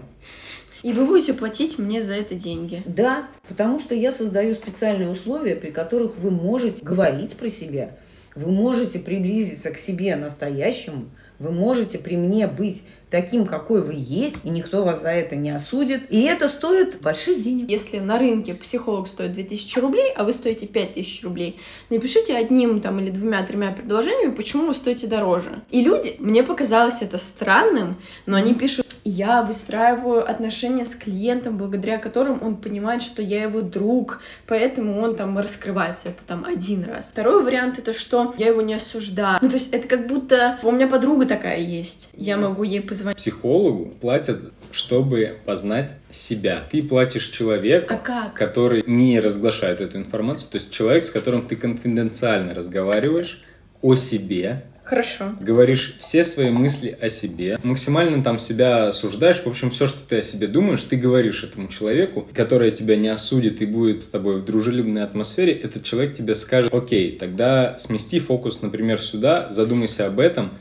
и 0.83 0.93
вы 0.93 1.05
будете 1.07 1.33
платить 1.33 1.79
мне 1.79 1.99
за 2.01 2.13
это 2.13 2.35
деньги? 2.35 2.83
Да, 2.85 3.27
потому 3.47 3.79
что 3.79 3.95
я 3.95 4.11
создаю 4.11 4.53
специальные 4.53 5.09
условия, 5.09 5.55
при 5.55 5.71
которых 5.71 6.17
вы 6.17 6.29
можете 6.29 6.85
говорить 6.85 7.35
про 7.37 7.49
себя, 7.49 7.95
вы 8.35 8.51
можете 8.51 8.99
приблизиться 8.99 9.71
к 9.71 9.77
себе 9.77 10.15
настоящему, 10.15 11.05
вы 11.39 11.51
можете 11.51 11.97
при 11.97 12.17
мне 12.17 12.47
быть 12.47 12.83
таким, 13.15 13.45
какой 13.45 13.81
вы 13.81 13.93
есть, 13.95 14.39
и 14.43 14.49
никто 14.49 14.83
вас 14.83 15.03
за 15.03 15.11
это 15.11 15.37
не 15.37 15.49
осудит. 15.51 16.11
И 16.11 16.23
это 16.23 16.49
стоит 16.49 16.99
больших 17.01 17.41
денег. 17.41 17.69
Если 17.69 17.99
на 17.99 18.19
рынке 18.19 18.53
психолог 18.53 19.07
стоит 19.07 19.31
2000 19.31 19.79
рублей, 19.79 20.11
а 20.17 20.25
вы 20.25 20.33
стоите 20.33 20.67
5000 20.67 21.23
рублей, 21.23 21.57
напишите 21.89 22.35
одним 22.35 22.81
там 22.81 22.99
или 22.99 23.11
двумя-тремя 23.11 23.71
предложениями, 23.71 24.31
почему 24.31 24.67
вы 24.67 24.73
стоите 24.73 25.07
дороже. 25.07 25.61
И 25.71 25.79
люди, 25.79 26.17
мне 26.19 26.43
показалось 26.43 27.01
это 27.01 27.17
странным, 27.17 27.95
но 28.25 28.35
они 28.35 28.53
пишут, 28.53 28.85
я 29.05 29.43
выстраиваю 29.43 30.29
отношения 30.29 30.83
с 30.83 30.95
клиентом, 30.95 31.57
благодаря 31.57 31.99
которым 31.99 32.41
он 32.41 32.57
понимает, 32.57 33.03
что 33.03 33.21
я 33.21 33.43
его 33.43 33.61
друг, 33.61 34.19
поэтому 34.47 34.99
он 34.99 35.15
там 35.15 35.37
раскрывается. 35.37 36.09
Это 36.09 36.23
там 36.25 36.43
один 36.43 36.83
раз. 36.83 37.11
Второй 37.11 37.43
вариант 37.43 37.77
это 37.77 37.93
что 37.93 38.33
я 38.37 38.47
его 38.47 38.61
не 38.61 38.73
осуждаю. 38.73 39.37
Ну, 39.41 39.47
то 39.47 39.55
есть 39.55 39.71
это 39.71 39.87
как 39.87 40.07
будто 40.07 40.59
у 40.63 40.71
меня 40.71 40.87
подруга 40.87 41.27
такая 41.27 41.59
есть. 41.59 42.09
Я 42.13 42.35
могу 42.35 42.63
ей 42.63 42.81
позвонить. 42.81 43.04
Психологу 43.13 43.93
платят, 44.01 44.39
чтобы 44.71 45.37
познать 45.45 45.93
себя. 46.11 46.63
Ты 46.71 46.83
платишь 46.83 47.27
человеку, 47.29 47.93
А 47.93 47.97
как? 47.97 48.33
который 48.33 48.83
не 48.87 49.19
разглашает 49.19 49.81
эту 49.81 49.97
информацию, 49.97 50.49
то 50.49 50.55
есть 50.55 50.71
человек, 50.71 51.03
с 51.03 51.11
которым 51.11 51.47
ты 51.47 51.55
конфиденциально 51.55 52.53
разговариваешь 52.53 53.41
о 53.81 53.95
себе, 53.95 54.63
Хорошо. 54.85 55.35
Говоришь 55.41 55.95
все 55.99 56.23
свои 56.23 56.51
мысли 56.51 56.95
о 57.01 57.09
себе, 57.09 57.57
максимально 57.63 58.23
там 58.23 58.37
себя 58.37 58.87
осуждаешь. 58.89 59.41
В 59.41 59.47
общем, 59.47 59.71
все, 59.71 59.87
что 59.87 59.97
ты 60.07 60.19
о 60.19 60.21
себе 60.21 60.45
думаешь, 60.45 60.83
ты 60.83 60.95
говоришь 60.95 61.43
этому 61.43 61.69
человеку, 61.69 62.27
который 62.35 62.69
тебя 62.69 62.95
не 62.95 63.07
осудит 63.07 63.63
и 63.63 63.65
будет 63.65 64.03
с 64.03 64.09
тобой 64.09 64.39
в 64.39 64.45
дружелюбной 64.45 65.03
атмосфере. 65.03 65.53
Этот 65.53 65.85
человек 65.85 66.13
тебе 66.15 66.35
скажет, 66.35 66.71
окей, 66.71 67.17
тогда 67.17 67.75
смести 67.79 68.19
фокус, 68.19 68.61
например, 68.61 69.01
сюда, 69.01 69.49
задумайся 69.49 70.05
об 70.05 70.19
этом, 70.19 70.51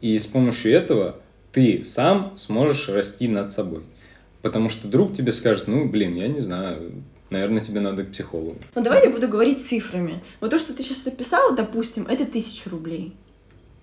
и 0.00 0.16
с 0.16 0.26
помощью 0.28 0.72
этого 0.72 1.16
ты 1.52 1.84
сам 1.84 2.36
сможешь 2.36 2.88
расти 2.88 3.28
над 3.28 3.52
собой. 3.52 3.82
Потому 4.40 4.68
что 4.68 4.88
друг 4.88 5.14
тебе 5.14 5.32
скажет, 5.32 5.68
ну, 5.68 5.88
блин, 5.88 6.16
я 6.16 6.26
не 6.26 6.40
знаю, 6.40 7.04
наверное, 7.30 7.62
тебе 7.62 7.80
надо 7.80 8.04
к 8.04 8.10
психологу. 8.10 8.58
Ну, 8.74 8.82
давай 8.82 9.04
я 9.04 9.10
буду 9.10 9.28
говорить 9.28 9.64
цифрами. 9.64 10.22
Вот 10.40 10.50
то, 10.50 10.58
что 10.58 10.74
ты 10.74 10.82
сейчас 10.82 11.06
описала, 11.06 11.54
допустим, 11.54 12.06
это 12.08 12.26
тысяча 12.26 12.68
рублей 12.70 13.14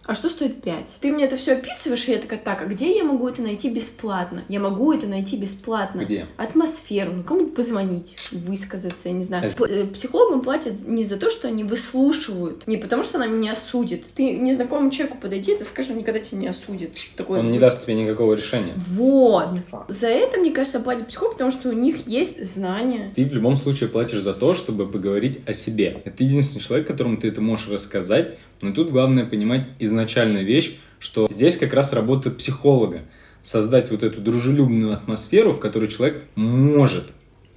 а 0.10 0.16
что 0.16 0.28
стоит 0.28 0.64
5? 0.64 0.98
Ты 1.02 1.12
мне 1.12 1.26
это 1.26 1.36
все 1.36 1.54
описываешь, 1.54 2.08
и 2.08 2.14
я 2.14 2.18
такая, 2.18 2.40
так, 2.40 2.64
а 2.64 2.66
где 2.66 2.98
я 2.98 3.04
могу 3.04 3.28
это 3.28 3.44
найти 3.44 3.70
бесплатно? 3.70 4.44
Я 4.50 4.60
могу 4.60 4.92
это 4.92 5.06
найти 5.06 5.38
бесплатно. 5.38 6.02
Где? 6.02 6.26
Атмосферу, 6.36 7.12
ну, 7.14 7.24
кому-то 7.24 7.52
позвонить, 7.52 8.16
высказаться, 8.32 9.10
я 9.10 9.12
не 9.12 9.22
знаю. 9.22 9.48
Э, 9.60 9.86
психологам 9.86 10.42
платят 10.42 10.88
не 10.88 11.06
за 11.06 11.18
то, 11.18 11.30
что 11.30 11.48
они 11.48 11.64
выслушивают, 11.64 12.66
не 12.66 12.78
потому, 12.78 13.04
что 13.04 13.20
она 13.20 13.28
меня 13.28 13.52
осудит. 13.52 14.06
Ты 14.16 14.32
незнакомому 14.32 14.90
человеку 14.90 15.20
подойди, 15.22 15.56
ты 15.56 15.64
скажешь, 15.64 15.92
он 15.92 16.00
никогда 16.00 16.22
тебя 16.22 16.40
не 16.40 16.48
осудит. 16.48 16.98
Такой, 17.16 17.42
Он 17.42 17.52
не 17.52 17.60
даст 17.60 17.86
тебе 17.86 17.94
никакого 17.94 18.34
решения. 18.34 18.74
Вот. 18.76 19.60
За 19.90 20.08
это, 20.08 20.40
мне 20.40 20.50
кажется, 20.50 20.80
платят 20.80 21.08
психолог, 21.08 21.34
потому 21.34 21.52
что 21.52 21.70
у 21.70 21.74
них 21.74 22.08
есть 22.08 22.44
знания. 22.44 23.14
Ты 23.16 23.26
в 23.26 23.34
любом 23.34 23.56
случае 23.58 23.90
платишь 23.90 24.22
за 24.22 24.34
то, 24.34 24.56
чтобы 24.56 24.88
поговорить 24.88 25.42
о 25.46 25.54
себе. 25.54 26.02
Это 26.04 26.24
единственный 26.24 26.62
человек, 26.62 26.88
которому 26.88 27.18
ты 27.18 27.28
это 27.28 27.42
можешь 27.42 27.70
рассказать, 27.70 28.40
но 28.62 28.72
тут 28.72 28.92
главное 28.92 29.26
понимать 29.26 29.68
изначальную 29.80 30.46
вещь, 30.46 30.78
что 31.00 31.28
здесь 31.30 31.58
как 31.58 31.74
раз 31.74 31.94
работа 31.94 32.30
психолога. 32.32 33.02
Создать 33.42 33.90
вот 33.90 34.04
эту 34.04 34.20
дружелюбную 34.20 34.94
атмосферу, 34.94 35.54
в 35.54 35.60
которой 35.60 35.88
человек 35.88 36.24
может 36.36 37.06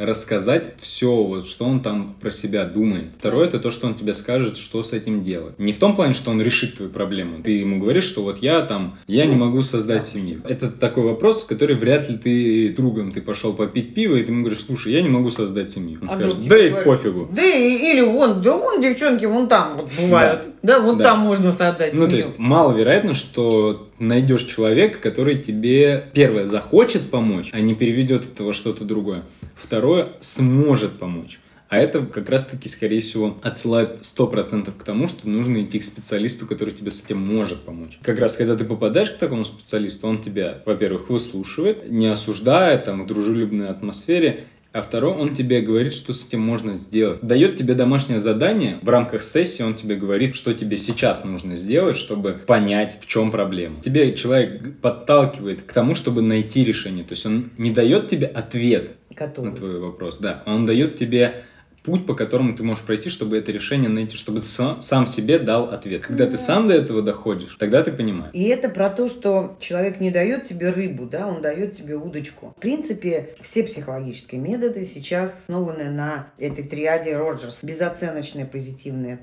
рассказать 0.04 0.75
все, 0.80 1.11
вот, 1.11 1.47
что 1.47 1.64
он 1.64 1.80
там 1.80 2.16
про 2.21 2.30
себя 2.30 2.64
думает. 2.64 3.06
Второе, 3.18 3.47
это 3.47 3.59
то, 3.59 3.71
что 3.71 3.87
он 3.87 3.94
тебе 3.94 4.14
скажет, 4.14 4.56
что 4.56 4.82
с 4.82 4.92
этим 4.92 5.23
делать. 5.23 5.59
Не 5.59 5.73
в 5.73 5.78
том 5.78 5.94
плане, 5.94 6.14
что 6.14 6.30
он 6.30 6.42
решит 6.42 6.76
твою 6.76 6.90
проблему. 6.90 7.42
Ты 7.42 7.52
ему 7.52 7.78
говоришь, 7.78 8.04
что 8.04 8.23
вот 8.23 8.42
я 8.42 8.62
там, 8.62 8.99
я 9.06 9.26
не 9.26 9.37
могу 9.37 9.62
создать 9.62 10.06
семью. 10.06 10.40
Это 10.44 10.71
такой 10.71 11.04
вопрос, 11.04 11.44
который 11.44 11.76
вряд 11.76 12.09
ли 12.09 12.16
ты 12.16 12.75
другом, 12.76 13.12
ты 13.12 13.21
пошел 13.21 13.52
попить 13.52 13.94
пиво, 13.94 14.16
и 14.16 14.25
ты 14.25 14.32
ему 14.32 14.42
говоришь, 14.42 14.64
слушай, 14.64 14.92
я 14.92 15.02
не 15.02 15.09
могу 15.09 15.30
создать 15.30 15.71
семью. 15.71 15.99
Он 16.02 16.09
а 16.09 16.12
скажет, 16.12 16.47
да 16.47 16.59
и 16.59 16.68
говорит, 16.71 16.85
пофигу. 16.85 17.28
Да 17.32 17.42
и, 17.42 17.92
или 17.92 18.00
вон, 18.00 18.42
да 18.42 18.56
вон 18.56 18.80
девчонки, 18.80 19.25
вон 19.25 19.49
там 19.49 19.76
вот 19.76 19.90
бывают. 20.00 20.49
Да, 20.62 20.78
да 20.78 20.80
вот 20.80 20.99
да. 20.99 21.04
там 21.04 21.21
можно 21.21 21.52
создать 21.52 21.92
семью. 21.92 22.04
Ну, 22.04 22.11
то 22.11 22.16
есть, 22.16 22.38
маловероятно, 22.38 23.14
что 23.14 23.88
найдешь 24.02 24.44
человека, 24.44 24.99
который 24.99 25.42
тебе, 25.42 26.11
первое, 26.12 26.47
захочет 26.47 27.11
помочь, 27.11 27.50
а 27.52 27.61
не 27.61 27.75
переведет 27.75 28.25
этого 28.25 28.52
что-то 28.52 28.85
другое. 28.85 29.23
Второе, 29.54 30.09
сможет 30.21 30.99
помочь. 30.99 31.38
А 31.73 31.78
это 31.78 32.04
как 32.04 32.28
раз-таки, 32.28 32.68
скорее 32.68 33.00
всего, 33.00 33.38
отсылает 33.42 34.02
100% 34.02 34.71
к 34.76 34.85
тому, 34.85 35.09
что 35.09 35.26
нужно 35.26 35.62
идти 35.62 35.78
к 35.78 35.85
специалисту, 35.85 36.47
который 36.47 36.75
тебе 36.75 36.90
с 36.90 37.02
этим 37.02 37.18
может 37.18 37.62
помочь. 37.62 37.99
Как 38.02 38.18
раз, 38.18 38.37
когда 38.37 38.56
ты 38.56 38.64
попадаешь 38.64 39.11
к 39.11 39.16
такому 39.16 39.47
специалисту, 39.47 40.06
он 40.06 40.23
тебя, 40.23 40.61
во-первых, 40.66 41.09
выслушивает, 41.09 41.90
не 41.90 42.09
осуждает, 42.09 42.85
там, 42.85 43.04
в 43.04 43.06
дружелюбной 43.06 43.68
атмосфере, 43.71 44.44
а 44.73 44.81
второй, 44.81 45.12
он 45.12 45.35
тебе 45.35 45.61
говорит, 45.61 45.93
что 45.93 46.12
с 46.12 46.26
этим 46.26 46.41
можно 46.41 46.76
сделать. 46.76 47.21
Дает 47.21 47.57
тебе 47.57 47.75
домашнее 47.75 48.19
задание, 48.19 48.79
в 48.83 48.88
рамках 48.88 49.23
сессии 49.23 49.62
он 49.62 49.75
тебе 49.75 49.97
говорит, 49.97 50.35
что 50.35 50.55
тебе 50.55 50.79
сейчас 50.79 51.25
нужно 51.25 51.57
сделать, 51.57 51.97
чтобы 51.97 52.33
понять, 52.47 52.99
в 53.00 53.07
чем 53.07 53.31
проблема. 53.31 53.81
Тебе 53.83 54.14
человек 54.14 54.79
подталкивает 54.81 55.62
к 55.62 55.73
тому, 55.73 55.95
чтобы 55.95 56.23
найти 56.23 56.64
решение. 56.64 57.05
То 57.05 57.12
есть 57.12 57.26
он 57.26 57.50
не 57.59 57.71
дает 57.71 58.09
тебе 58.09 58.26
ответ 58.26 58.93
Готовый. 59.11 59.50
на 59.50 59.57
твой 59.57 59.79
вопрос, 59.79 60.19
да. 60.19 60.43
Он 60.47 60.64
дает 60.64 60.97
тебе 60.97 61.45
путь, 61.83 62.07
по 62.07 62.15
которому 62.15 62.57
ты 62.57 62.62
можешь 62.62 62.85
пройти, 62.85 63.11
чтобы 63.11 63.39
это 63.39 63.53
решение 63.53 63.91
найти, 63.91 64.17
чтобы 64.17 64.41
ты 64.41 64.47
сам, 64.47 64.81
сам 64.81 65.07
себе 65.07 65.39
дал 65.39 65.71
ответ. 65.71 66.03
Когда 66.03 66.27
ты 66.27 66.37
сам 66.37 66.69
до 66.69 66.75
этого 66.75 67.03
доходишь, 67.03 67.57
тогда 67.59 67.83
ты 67.83 67.93
понимаешь. 67.93 68.31
И 68.33 68.45
это 68.45 68.69
про 68.69 68.91
то, 68.91 69.09
что 69.09 69.57
человек 69.61 70.01
не 70.01 70.11
дает 70.11 70.45
тебе 70.45 70.71
рыбу, 70.71 71.07
да, 71.07 71.27
он 71.27 71.43
дает 71.43 71.77
тебе 71.77 71.97
удочку. 71.97 72.55
В 72.57 72.61
принципе, 72.61 73.35
все 73.41 73.65
психологические 73.65 74.41
методы 74.41 74.85
сейчас 74.85 75.39
основаны 75.43 75.91
на 75.91 76.29
этой 76.39 76.65
триаде 76.65 77.17
Роджерс. 77.17 77.59
Безоценочное 77.62 78.47
позитивное 78.47 79.21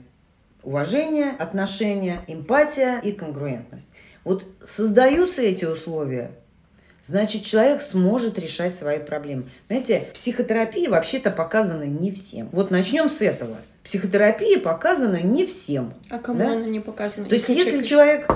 уважение, 0.63 1.31
отношение, 1.39 2.21
эмпатия 2.27 2.99
и 2.99 3.11
конгруентность. 3.11 3.87
Вот 4.23 4.43
создаются 4.63 5.41
эти 5.41 5.65
условия, 5.65 6.31
значит, 7.09 7.43
человек 7.43 7.81
сможет 7.81 8.37
решать 8.37 8.77
свои 8.77 8.99
проблемы. 8.99 9.45
Знаете, 9.67 10.07
психотерапия 10.13 10.89
вообще-то 10.89 11.31
показана 11.31 11.83
не 11.83 12.11
всем. 12.11 12.49
Вот 12.51 12.69
начнем 12.69 13.09
с 13.09 13.21
этого. 13.21 13.57
Психотерапия 13.83 14.59
показана 14.59 15.21
не 15.21 15.45
всем. 15.45 15.93
А 16.11 16.19
кому 16.19 16.39
да? 16.39 16.51
она 16.51 16.65
не 16.65 16.79
показана? 16.79 17.27
То 17.27 17.33
есть, 17.33 17.49
если 17.49 17.83
человек 17.83 18.27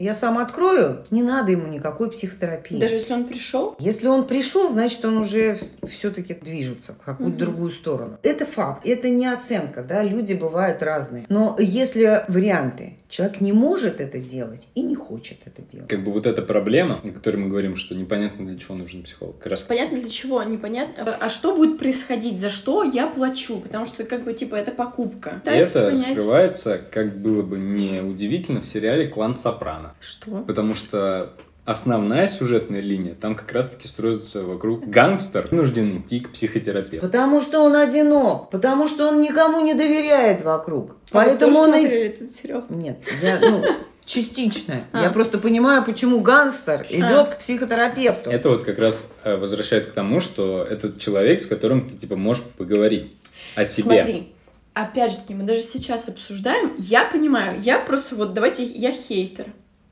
я 0.00 0.14
сам 0.14 0.38
открою, 0.38 1.04
не 1.10 1.22
надо 1.22 1.52
ему 1.52 1.66
никакой 1.66 2.10
психотерапии. 2.10 2.78
Даже 2.78 2.94
если 2.94 3.12
он 3.12 3.26
пришел? 3.26 3.76
Если 3.78 4.08
он 4.08 4.26
пришел, 4.26 4.70
значит, 4.70 5.04
он 5.04 5.18
уже 5.18 5.58
все-таки 5.88 6.34
движется 6.34 6.94
в 6.94 7.04
какую-то 7.04 7.36
угу. 7.36 7.44
другую 7.44 7.70
сторону. 7.70 8.18
Это 8.22 8.46
факт, 8.46 8.86
это 8.86 9.10
не 9.10 9.26
оценка, 9.26 9.82
да, 9.82 10.02
люди 10.02 10.32
бывают 10.32 10.82
разные. 10.82 11.26
Но 11.28 11.56
если 11.58 12.24
варианты, 12.28 12.94
человек 13.10 13.40
не 13.42 13.52
может 13.52 14.00
это 14.00 14.18
делать 14.18 14.66
и 14.74 14.82
не 14.82 14.94
хочет 14.94 15.38
это 15.44 15.60
делать. 15.62 15.88
Как 15.88 16.02
бы 16.02 16.12
вот 16.12 16.26
эта 16.26 16.40
проблема, 16.40 17.00
о 17.04 17.08
которой 17.08 17.36
мы 17.36 17.48
говорим, 17.48 17.76
что 17.76 17.94
непонятно 17.94 18.46
для 18.46 18.58
чего 18.58 18.76
нужен 18.76 19.02
психолог. 19.02 19.38
Как 19.38 19.48
раз... 19.48 19.62
Понятно 19.62 20.00
для 20.00 20.08
чего, 20.08 20.42
непонятно. 20.42 21.14
А 21.14 21.28
что 21.28 21.54
будет 21.54 21.78
происходить, 21.78 22.38
за 22.38 22.48
что 22.48 22.82
я 22.84 23.06
плачу? 23.06 23.60
Потому 23.60 23.84
что, 23.84 24.04
как 24.04 24.24
бы, 24.24 24.32
типа, 24.32 24.54
это 24.54 24.72
покупка. 24.72 25.42
Это 25.44 25.90
понять... 25.90 26.12
скрывается, 26.12 26.80
как 26.90 27.18
было 27.18 27.42
бы 27.42 27.58
не 27.58 28.00
удивительно, 28.00 28.62
в 28.62 28.66
сериале 28.66 29.06
«Клан 29.08 29.34
Сопрано». 29.34 29.89
Что? 30.00 30.42
Потому 30.46 30.74
что 30.74 31.34
основная 31.64 32.26
сюжетная 32.28 32.80
линия 32.80 33.14
там 33.14 33.34
как 33.34 33.52
раз-таки 33.52 33.86
строится 33.86 34.42
вокруг 34.42 34.88
гангстер 34.88 35.46
вынужден 35.50 35.98
идти 35.98 36.20
к 36.20 36.32
психотерапевту. 36.32 37.06
Потому 37.06 37.40
что 37.40 37.60
он 37.60 37.76
одинок, 37.76 38.50
потому 38.50 38.88
что 38.88 39.08
он 39.08 39.22
никому 39.22 39.60
не 39.60 39.74
доверяет 39.74 40.42
вокруг. 40.42 40.96
А 41.10 41.12
Поэтому 41.12 41.52
вы 41.52 41.68
он 41.68 41.74
и... 41.74 41.86
этот 41.86 42.32
сериал? 42.32 42.64
Нет, 42.68 42.98
я, 43.22 43.38
ну, 43.40 43.64
частично. 44.04 44.76
А. 44.92 45.02
Я 45.02 45.10
просто 45.10 45.38
понимаю, 45.38 45.84
почему 45.84 46.20
гангстер 46.20 46.86
идет 46.88 47.04
а. 47.04 47.24
к 47.26 47.38
психотерапевту. 47.38 48.30
Это 48.30 48.50
вот 48.50 48.64
как 48.64 48.78
раз 48.78 49.08
э, 49.22 49.36
возвращает 49.36 49.86
к 49.86 49.92
тому, 49.92 50.20
что 50.20 50.64
этот 50.64 50.98
человек, 50.98 51.40
с 51.40 51.46
которым 51.46 51.88
ты 51.88 51.96
типа 51.96 52.16
можешь 52.16 52.42
поговорить 52.42 53.12
о 53.54 53.64
себе. 53.64 54.02
Смотри, 54.02 54.32
опять 54.74 55.12
же 55.12 55.18
таки, 55.18 55.34
мы 55.34 55.44
даже 55.44 55.62
сейчас 55.62 56.08
обсуждаем, 56.08 56.72
я 56.78 57.04
понимаю, 57.04 57.60
я 57.60 57.78
просто 57.78 58.16
вот, 58.16 58.34
давайте, 58.34 58.64
я 58.64 58.92
хейтер. 58.92 59.46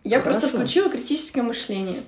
Я 0.05 0.21
Хорошо. 0.21 0.41
просто 0.41 0.57
включила 0.57 0.89
критическое 0.89 1.43
мышление. 1.43 2.01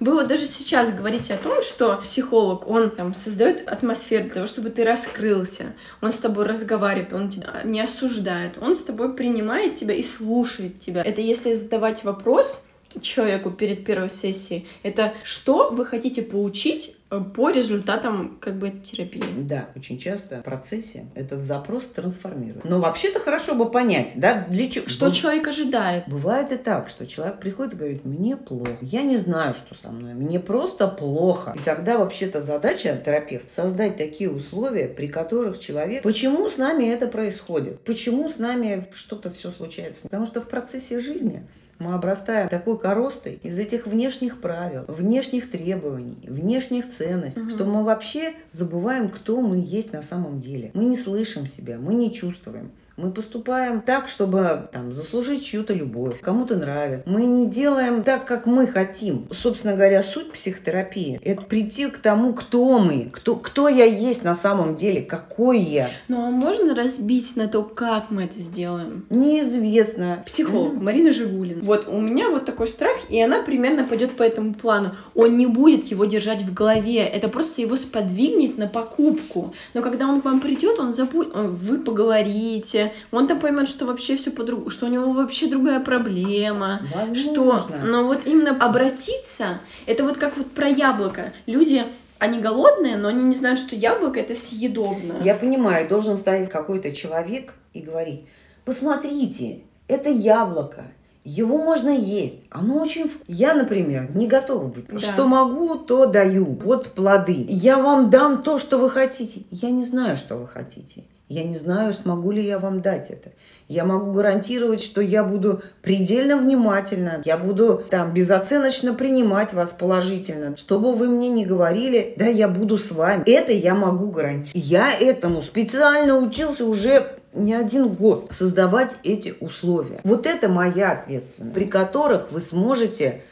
Вы 0.00 0.14
вот 0.14 0.26
даже 0.26 0.46
сейчас 0.46 0.90
говорите 0.90 1.34
о 1.34 1.38
том, 1.38 1.62
что 1.62 1.96
психолог, 2.02 2.68
он 2.68 2.90
там 2.90 3.14
создает 3.14 3.68
атмосферу 3.68 4.24
для 4.24 4.34
того, 4.34 4.46
чтобы 4.46 4.70
ты 4.70 4.84
раскрылся, 4.84 5.66
он 6.00 6.10
с 6.10 6.18
тобой 6.18 6.46
разговаривает, 6.46 7.12
он 7.12 7.30
тебя 7.30 7.60
не 7.64 7.80
осуждает, 7.80 8.58
он 8.60 8.74
с 8.74 8.82
тобой 8.82 9.14
принимает 9.14 9.76
тебя 9.76 9.94
и 9.94 10.02
слушает 10.02 10.80
тебя. 10.80 11.02
Это 11.02 11.20
если 11.20 11.52
задавать 11.52 12.02
вопрос 12.02 12.66
человеку 13.00 13.50
перед 13.50 13.84
первой 13.84 14.10
сессией, 14.10 14.66
это 14.82 15.14
что 15.24 15.70
вы 15.70 15.84
хотите 15.84 16.22
поучить 16.22 16.94
Э, 17.14 17.20
по 17.20 17.50
результатам 17.50 18.38
как 18.40 18.56
бы 18.56 18.70
терапии. 18.70 19.22
Да, 19.38 19.68
очень 19.76 19.98
часто 19.98 20.40
в 20.40 20.44
процессе 20.44 21.06
этот 21.14 21.42
запрос 21.42 21.84
трансформирует. 21.86 22.64
Но 22.64 22.80
вообще-то 22.80 23.20
хорошо 23.20 23.54
бы 23.54 23.70
понять, 23.70 24.12
да, 24.16 24.46
для 24.48 24.70
чего. 24.70 24.88
Что 24.88 25.06
Б... 25.06 25.12
человек 25.12 25.46
ожидает. 25.48 26.04
Бывает 26.06 26.52
и 26.52 26.56
так, 26.56 26.88
что 26.88 27.06
человек 27.06 27.38
приходит 27.40 27.74
и 27.74 27.76
говорит, 27.76 28.04
мне 28.04 28.36
плохо, 28.36 28.76
я 28.80 29.02
не 29.02 29.16
знаю, 29.16 29.54
что 29.54 29.74
со 29.74 29.90
мной, 29.90 30.14
мне 30.14 30.40
просто 30.40 30.88
плохо. 30.88 31.54
И 31.56 31.60
тогда 31.60 31.98
вообще-то 31.98 32.40
задача 32.40 33.00
терапевта 33.04 33.50
создать 33.50 33.96
такие 33.96 34.30
условия, 34.30 34.88
при 34.88 35.06
которых 35.06 35.58
человек, 35.60 36.02
почему 36.02 36.48
с 36.48 36.56
нами 36.56 36.84
это 36.84 37.06
происходит, 37.06 37.80
почему 37.80 38.28
с 38.28 38.38
нами 38.38 38.86
что-то 38.94 39.30
все 39.30 39.50
случается, 39.50 40.02
потому 40.04 40.26
что 40.26 40.40
в 40.40 40.48
процессе 40.48 40.98
жизни 40.98 41.46
мы 41.78 41.94
обрастаем 41.94 42.48
такой 42.48 42.78
коростой 42.78 43.40
из 43.42 43.58
этих 43.58 43.86
внешних 43.86 44.40
правил, 44.40 44.84
внешних 44.88 45.50
требований, 45.50 46.18
внешних 46.22 46.90
ценностей, 46.90 47.40
угу. 47.40 47.50
что 47.50 47.64
мы 47.64 47.84
вообще 47.84 48.34
забываем, 48.50 49.08
кто 49.08 49.40
мы 49.40 49.56
есть 49.58 49.92
на 49.92 50.02
самом 50.02 50.40
деле. 50.40 50.70
Мы 50.74 50.84
не 50.84 50.96
слышим 50.96 51.46
себя, 51.46 51.78
мы 51.78 51.94
не 51.94 52.12
чувствуем. 52.12 52.70
Мы 52.96 53.10
поступаем 53.10 53.80
так, 53.80 54.06
чтобы 54.06 54.68
там, 54.72 54.94
заслужить 54.94 55.44
чью-то 55.44 55.74
любовь, 55.74 56.20
кому-то 56.20 56.54
нравится. 56.54 57.08
Мы 57.08 57.24
не 57.24 57.48
делаем 57.48 58.04
так, 58.04 58.24
как 58.24 58.46
мы 58.46 58.68
хотим. 58.68 59.26
Собственно 59.32 59.74
говоря, 59.74 60.00
суть 60.00 60.30
психотерапии– 60.30 61.18
это 61.24 61.42
прийти 61.42 61.88
к 61.88 61.98
тому, 61.98 62.34
кто 62.34 62.78
мы, 62.78 63.10
кто, 63.12 63.34
кто 63.34 63.68
я 63.68 63.84
есть 63.84 64.22
на 64.22 64.36
самом 64.36 64.76
деле, 64.76 65.02
какой 65.02 65.58
я. 65.58 65.90
Ну 66.06 66.24
а 66.24 66.30
можно 66.30 66.72
разбить 66.72 67.36
на 67.36 67.48
то, 67.48 67.64
как 67.64 68.10
мы 68.10 68.24
это 68.24 68.38
сделаем? 68.38 69.04
Неизвестно. 69.10 70.22
Психолог 70.24 70.74
Марина 70.74 71.10
Жигулин. 71.10 71.62
Вот 71.62 71.88
у 71.88 71.98
меня 72.00 72.30
вот 72.30 72.44
такой 72.44 72.68
страх, 72.68 72.96
и 73.08 73.20
она 73.20 73.42
примерно 73.42 73.84
пойдет 73.84 74.16
по 74.16 74.22
этому 74.22 74.54
плану. 74.54 74.92
Он 75.16 75.36
не 75.36 75.46
будет 75.46 75.86
его 75.86 76.04
держать 76.04 76.42
в 76.42 76.54
голове, 76.54 77.00
это 77.00 77.28
просто 77.28 77.60
его 77.60 77.74
сподвигнет 77.74 78.56
на 78.56 78.68
покупку. 78.68 79.52
Но 79.74 79.82
когда 79.82 80.06
он 80.06 80.20
к 80.20 80.24
вам 80.24 80.40
придет, 80.40 80.78
он 80.78 80.92
забудет, 80.92 81.34
вы 81.34 81.78
поговорите, 81.78 82.83
он 83.10 83.26
там 83.26 83.40
поймет, 83.40 83.68
что 83.68 83.86
вообще 83.86 84.16
все 84.16 84.30
по-другому, 84.30 84.70
что 84.70 84.86
у 84.86 84.88
него 84.88 85.12
вообще 85.12 85.46
другая 85.46 85.80
проблема. 85.80 86.80
Возможно. 86.94 87.16
Что, 87.16 87.64
но 87.84 88.04
вот 88.04 88.26
именно 88.26 88.50
обратиться, 88.50 89.60
это 89.86 90.04
вот 90.04 90.18
как 90.18 90.36
вот 90.36 90.50
про 90.50 90.68
яблоко. 90.68 91.32
Люди 91.46 91.84
они 92.18 92.40
голодные, 92.40 92.96
но 92.96 93.08
они 93.08 93.22
не 93.22 93.34
знают, 93.34 93.58
что 93.58 93.76
яблоко 93.76 94.18
это 94.20 94.34
съедобно. 94.34 95.16
Я 95.22 95.34
понимаю, 95.34 95.88
должен 95.88 96.16
стоять 96.16 96.48
какой-то 96.48 96.94
человек 96.94 97.54
и 97.74 97.80
говорить, 97.80 98.24
посмотрите, 98.64 99.60
это 99.88 100.08
яблоко, 100.08 100.84
его 101.24 101.56
можно 101.56 101.88
есть, 101.88 102.40
оно 102.50 102.78
очень 102.80 103.08
вкусное. 103.08 103.36
Я, 103.36 103.54
например, 103.54 104.10
не 104.14 104.26
готова 104.26 104.66
быть. 104.66 104.88
Да. 104.88 104.98
Что 104.98 105.26
могу, 105.26 105.76
то 105.76 106.06
даю. 106.06 106.44
Вот 106.44 106.92
плоды. 106.92 107.46
Я 107.48 107.78
вам 107.78 108.10
дам 108.10 108.42
то, 108.42 108.58
что 108.58 108.78
вы 108.78 108.90
хотите. 108.90 109.40
Я 109.50 109.70
не 109.70 109.84
знаю, 109.84 110.18
что 110.18 110.36
вы 110.36 110.46
хотите. 110.46 111.04
Я 111.30 111.44
не 111.44 111.56
знаю, 111.56 111.94
смогу 111.94 112.30
ли 112.30 112.44
я 112.44 112.58
вам 112.58 112.82
дать 112.82 113.10
это. 113.10 113.30
Я 113.66 113.86
могу 113.86 114.12
гарантировать, 114.12 114.82
что 114.82 115.00
я 115.00 115.24
буду 115.24 115.62
предельно 115.80 116.36
внимательна, 116.36 117.22
я 117.24 117.38
буду 117.38 117.82
там 117.88 118.12
безоценочно 118.12 118.92
принимать 118.92 119.54
вас 119.54 119.70
положительно. 119.72 120.54
Что 120.58 120.78
бы 120.78 120.94
вы 120.94 121.08
мне 121.08 121.30
ни 121.30 121.46
говорили, 121.46 122.12
да, 122.18 122.26
я 122.26 122.46
буду 122.46 122.76
с 122.76 122.90
вами. 122.90 123.22
Это 123.26 123.52
я 123.52 123.74
могу 123.74 124.10
гарантировать. 124.10 124.52
Я 124.54 124.92
этому 124.92 125.42
специально 125.42 126.18
учился 126.18 126.66
уже 126.66 127.16
не 127.34 127.54
один 127.54 127.88
год 127.88 128.28
создавать 128.30 128.96
эти 129.02 129.34
условия. 129.40 130.00
Вот 130.04 130.26
это 130.26 130.48
моя 130.48 130.92
ответственность, 130.92 131.54
при 131.54 131.66
которых 131.66 132.32
вы 132.32 132.40
сможете 132.40 133.22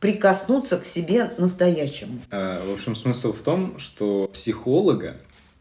прикоснуться 0.00 0.78
к 0.78 0.84
себе 0.84 1.32
настоящему. 1.38 2.20
А, 2.30 2.64
в 2.64 2.72
общем, 2.72 2.94
смысл 2.94 3.32
в 3.32 3.40
том, 3.40 3.78
что 3.78 4.30
психолога 4.32 5.16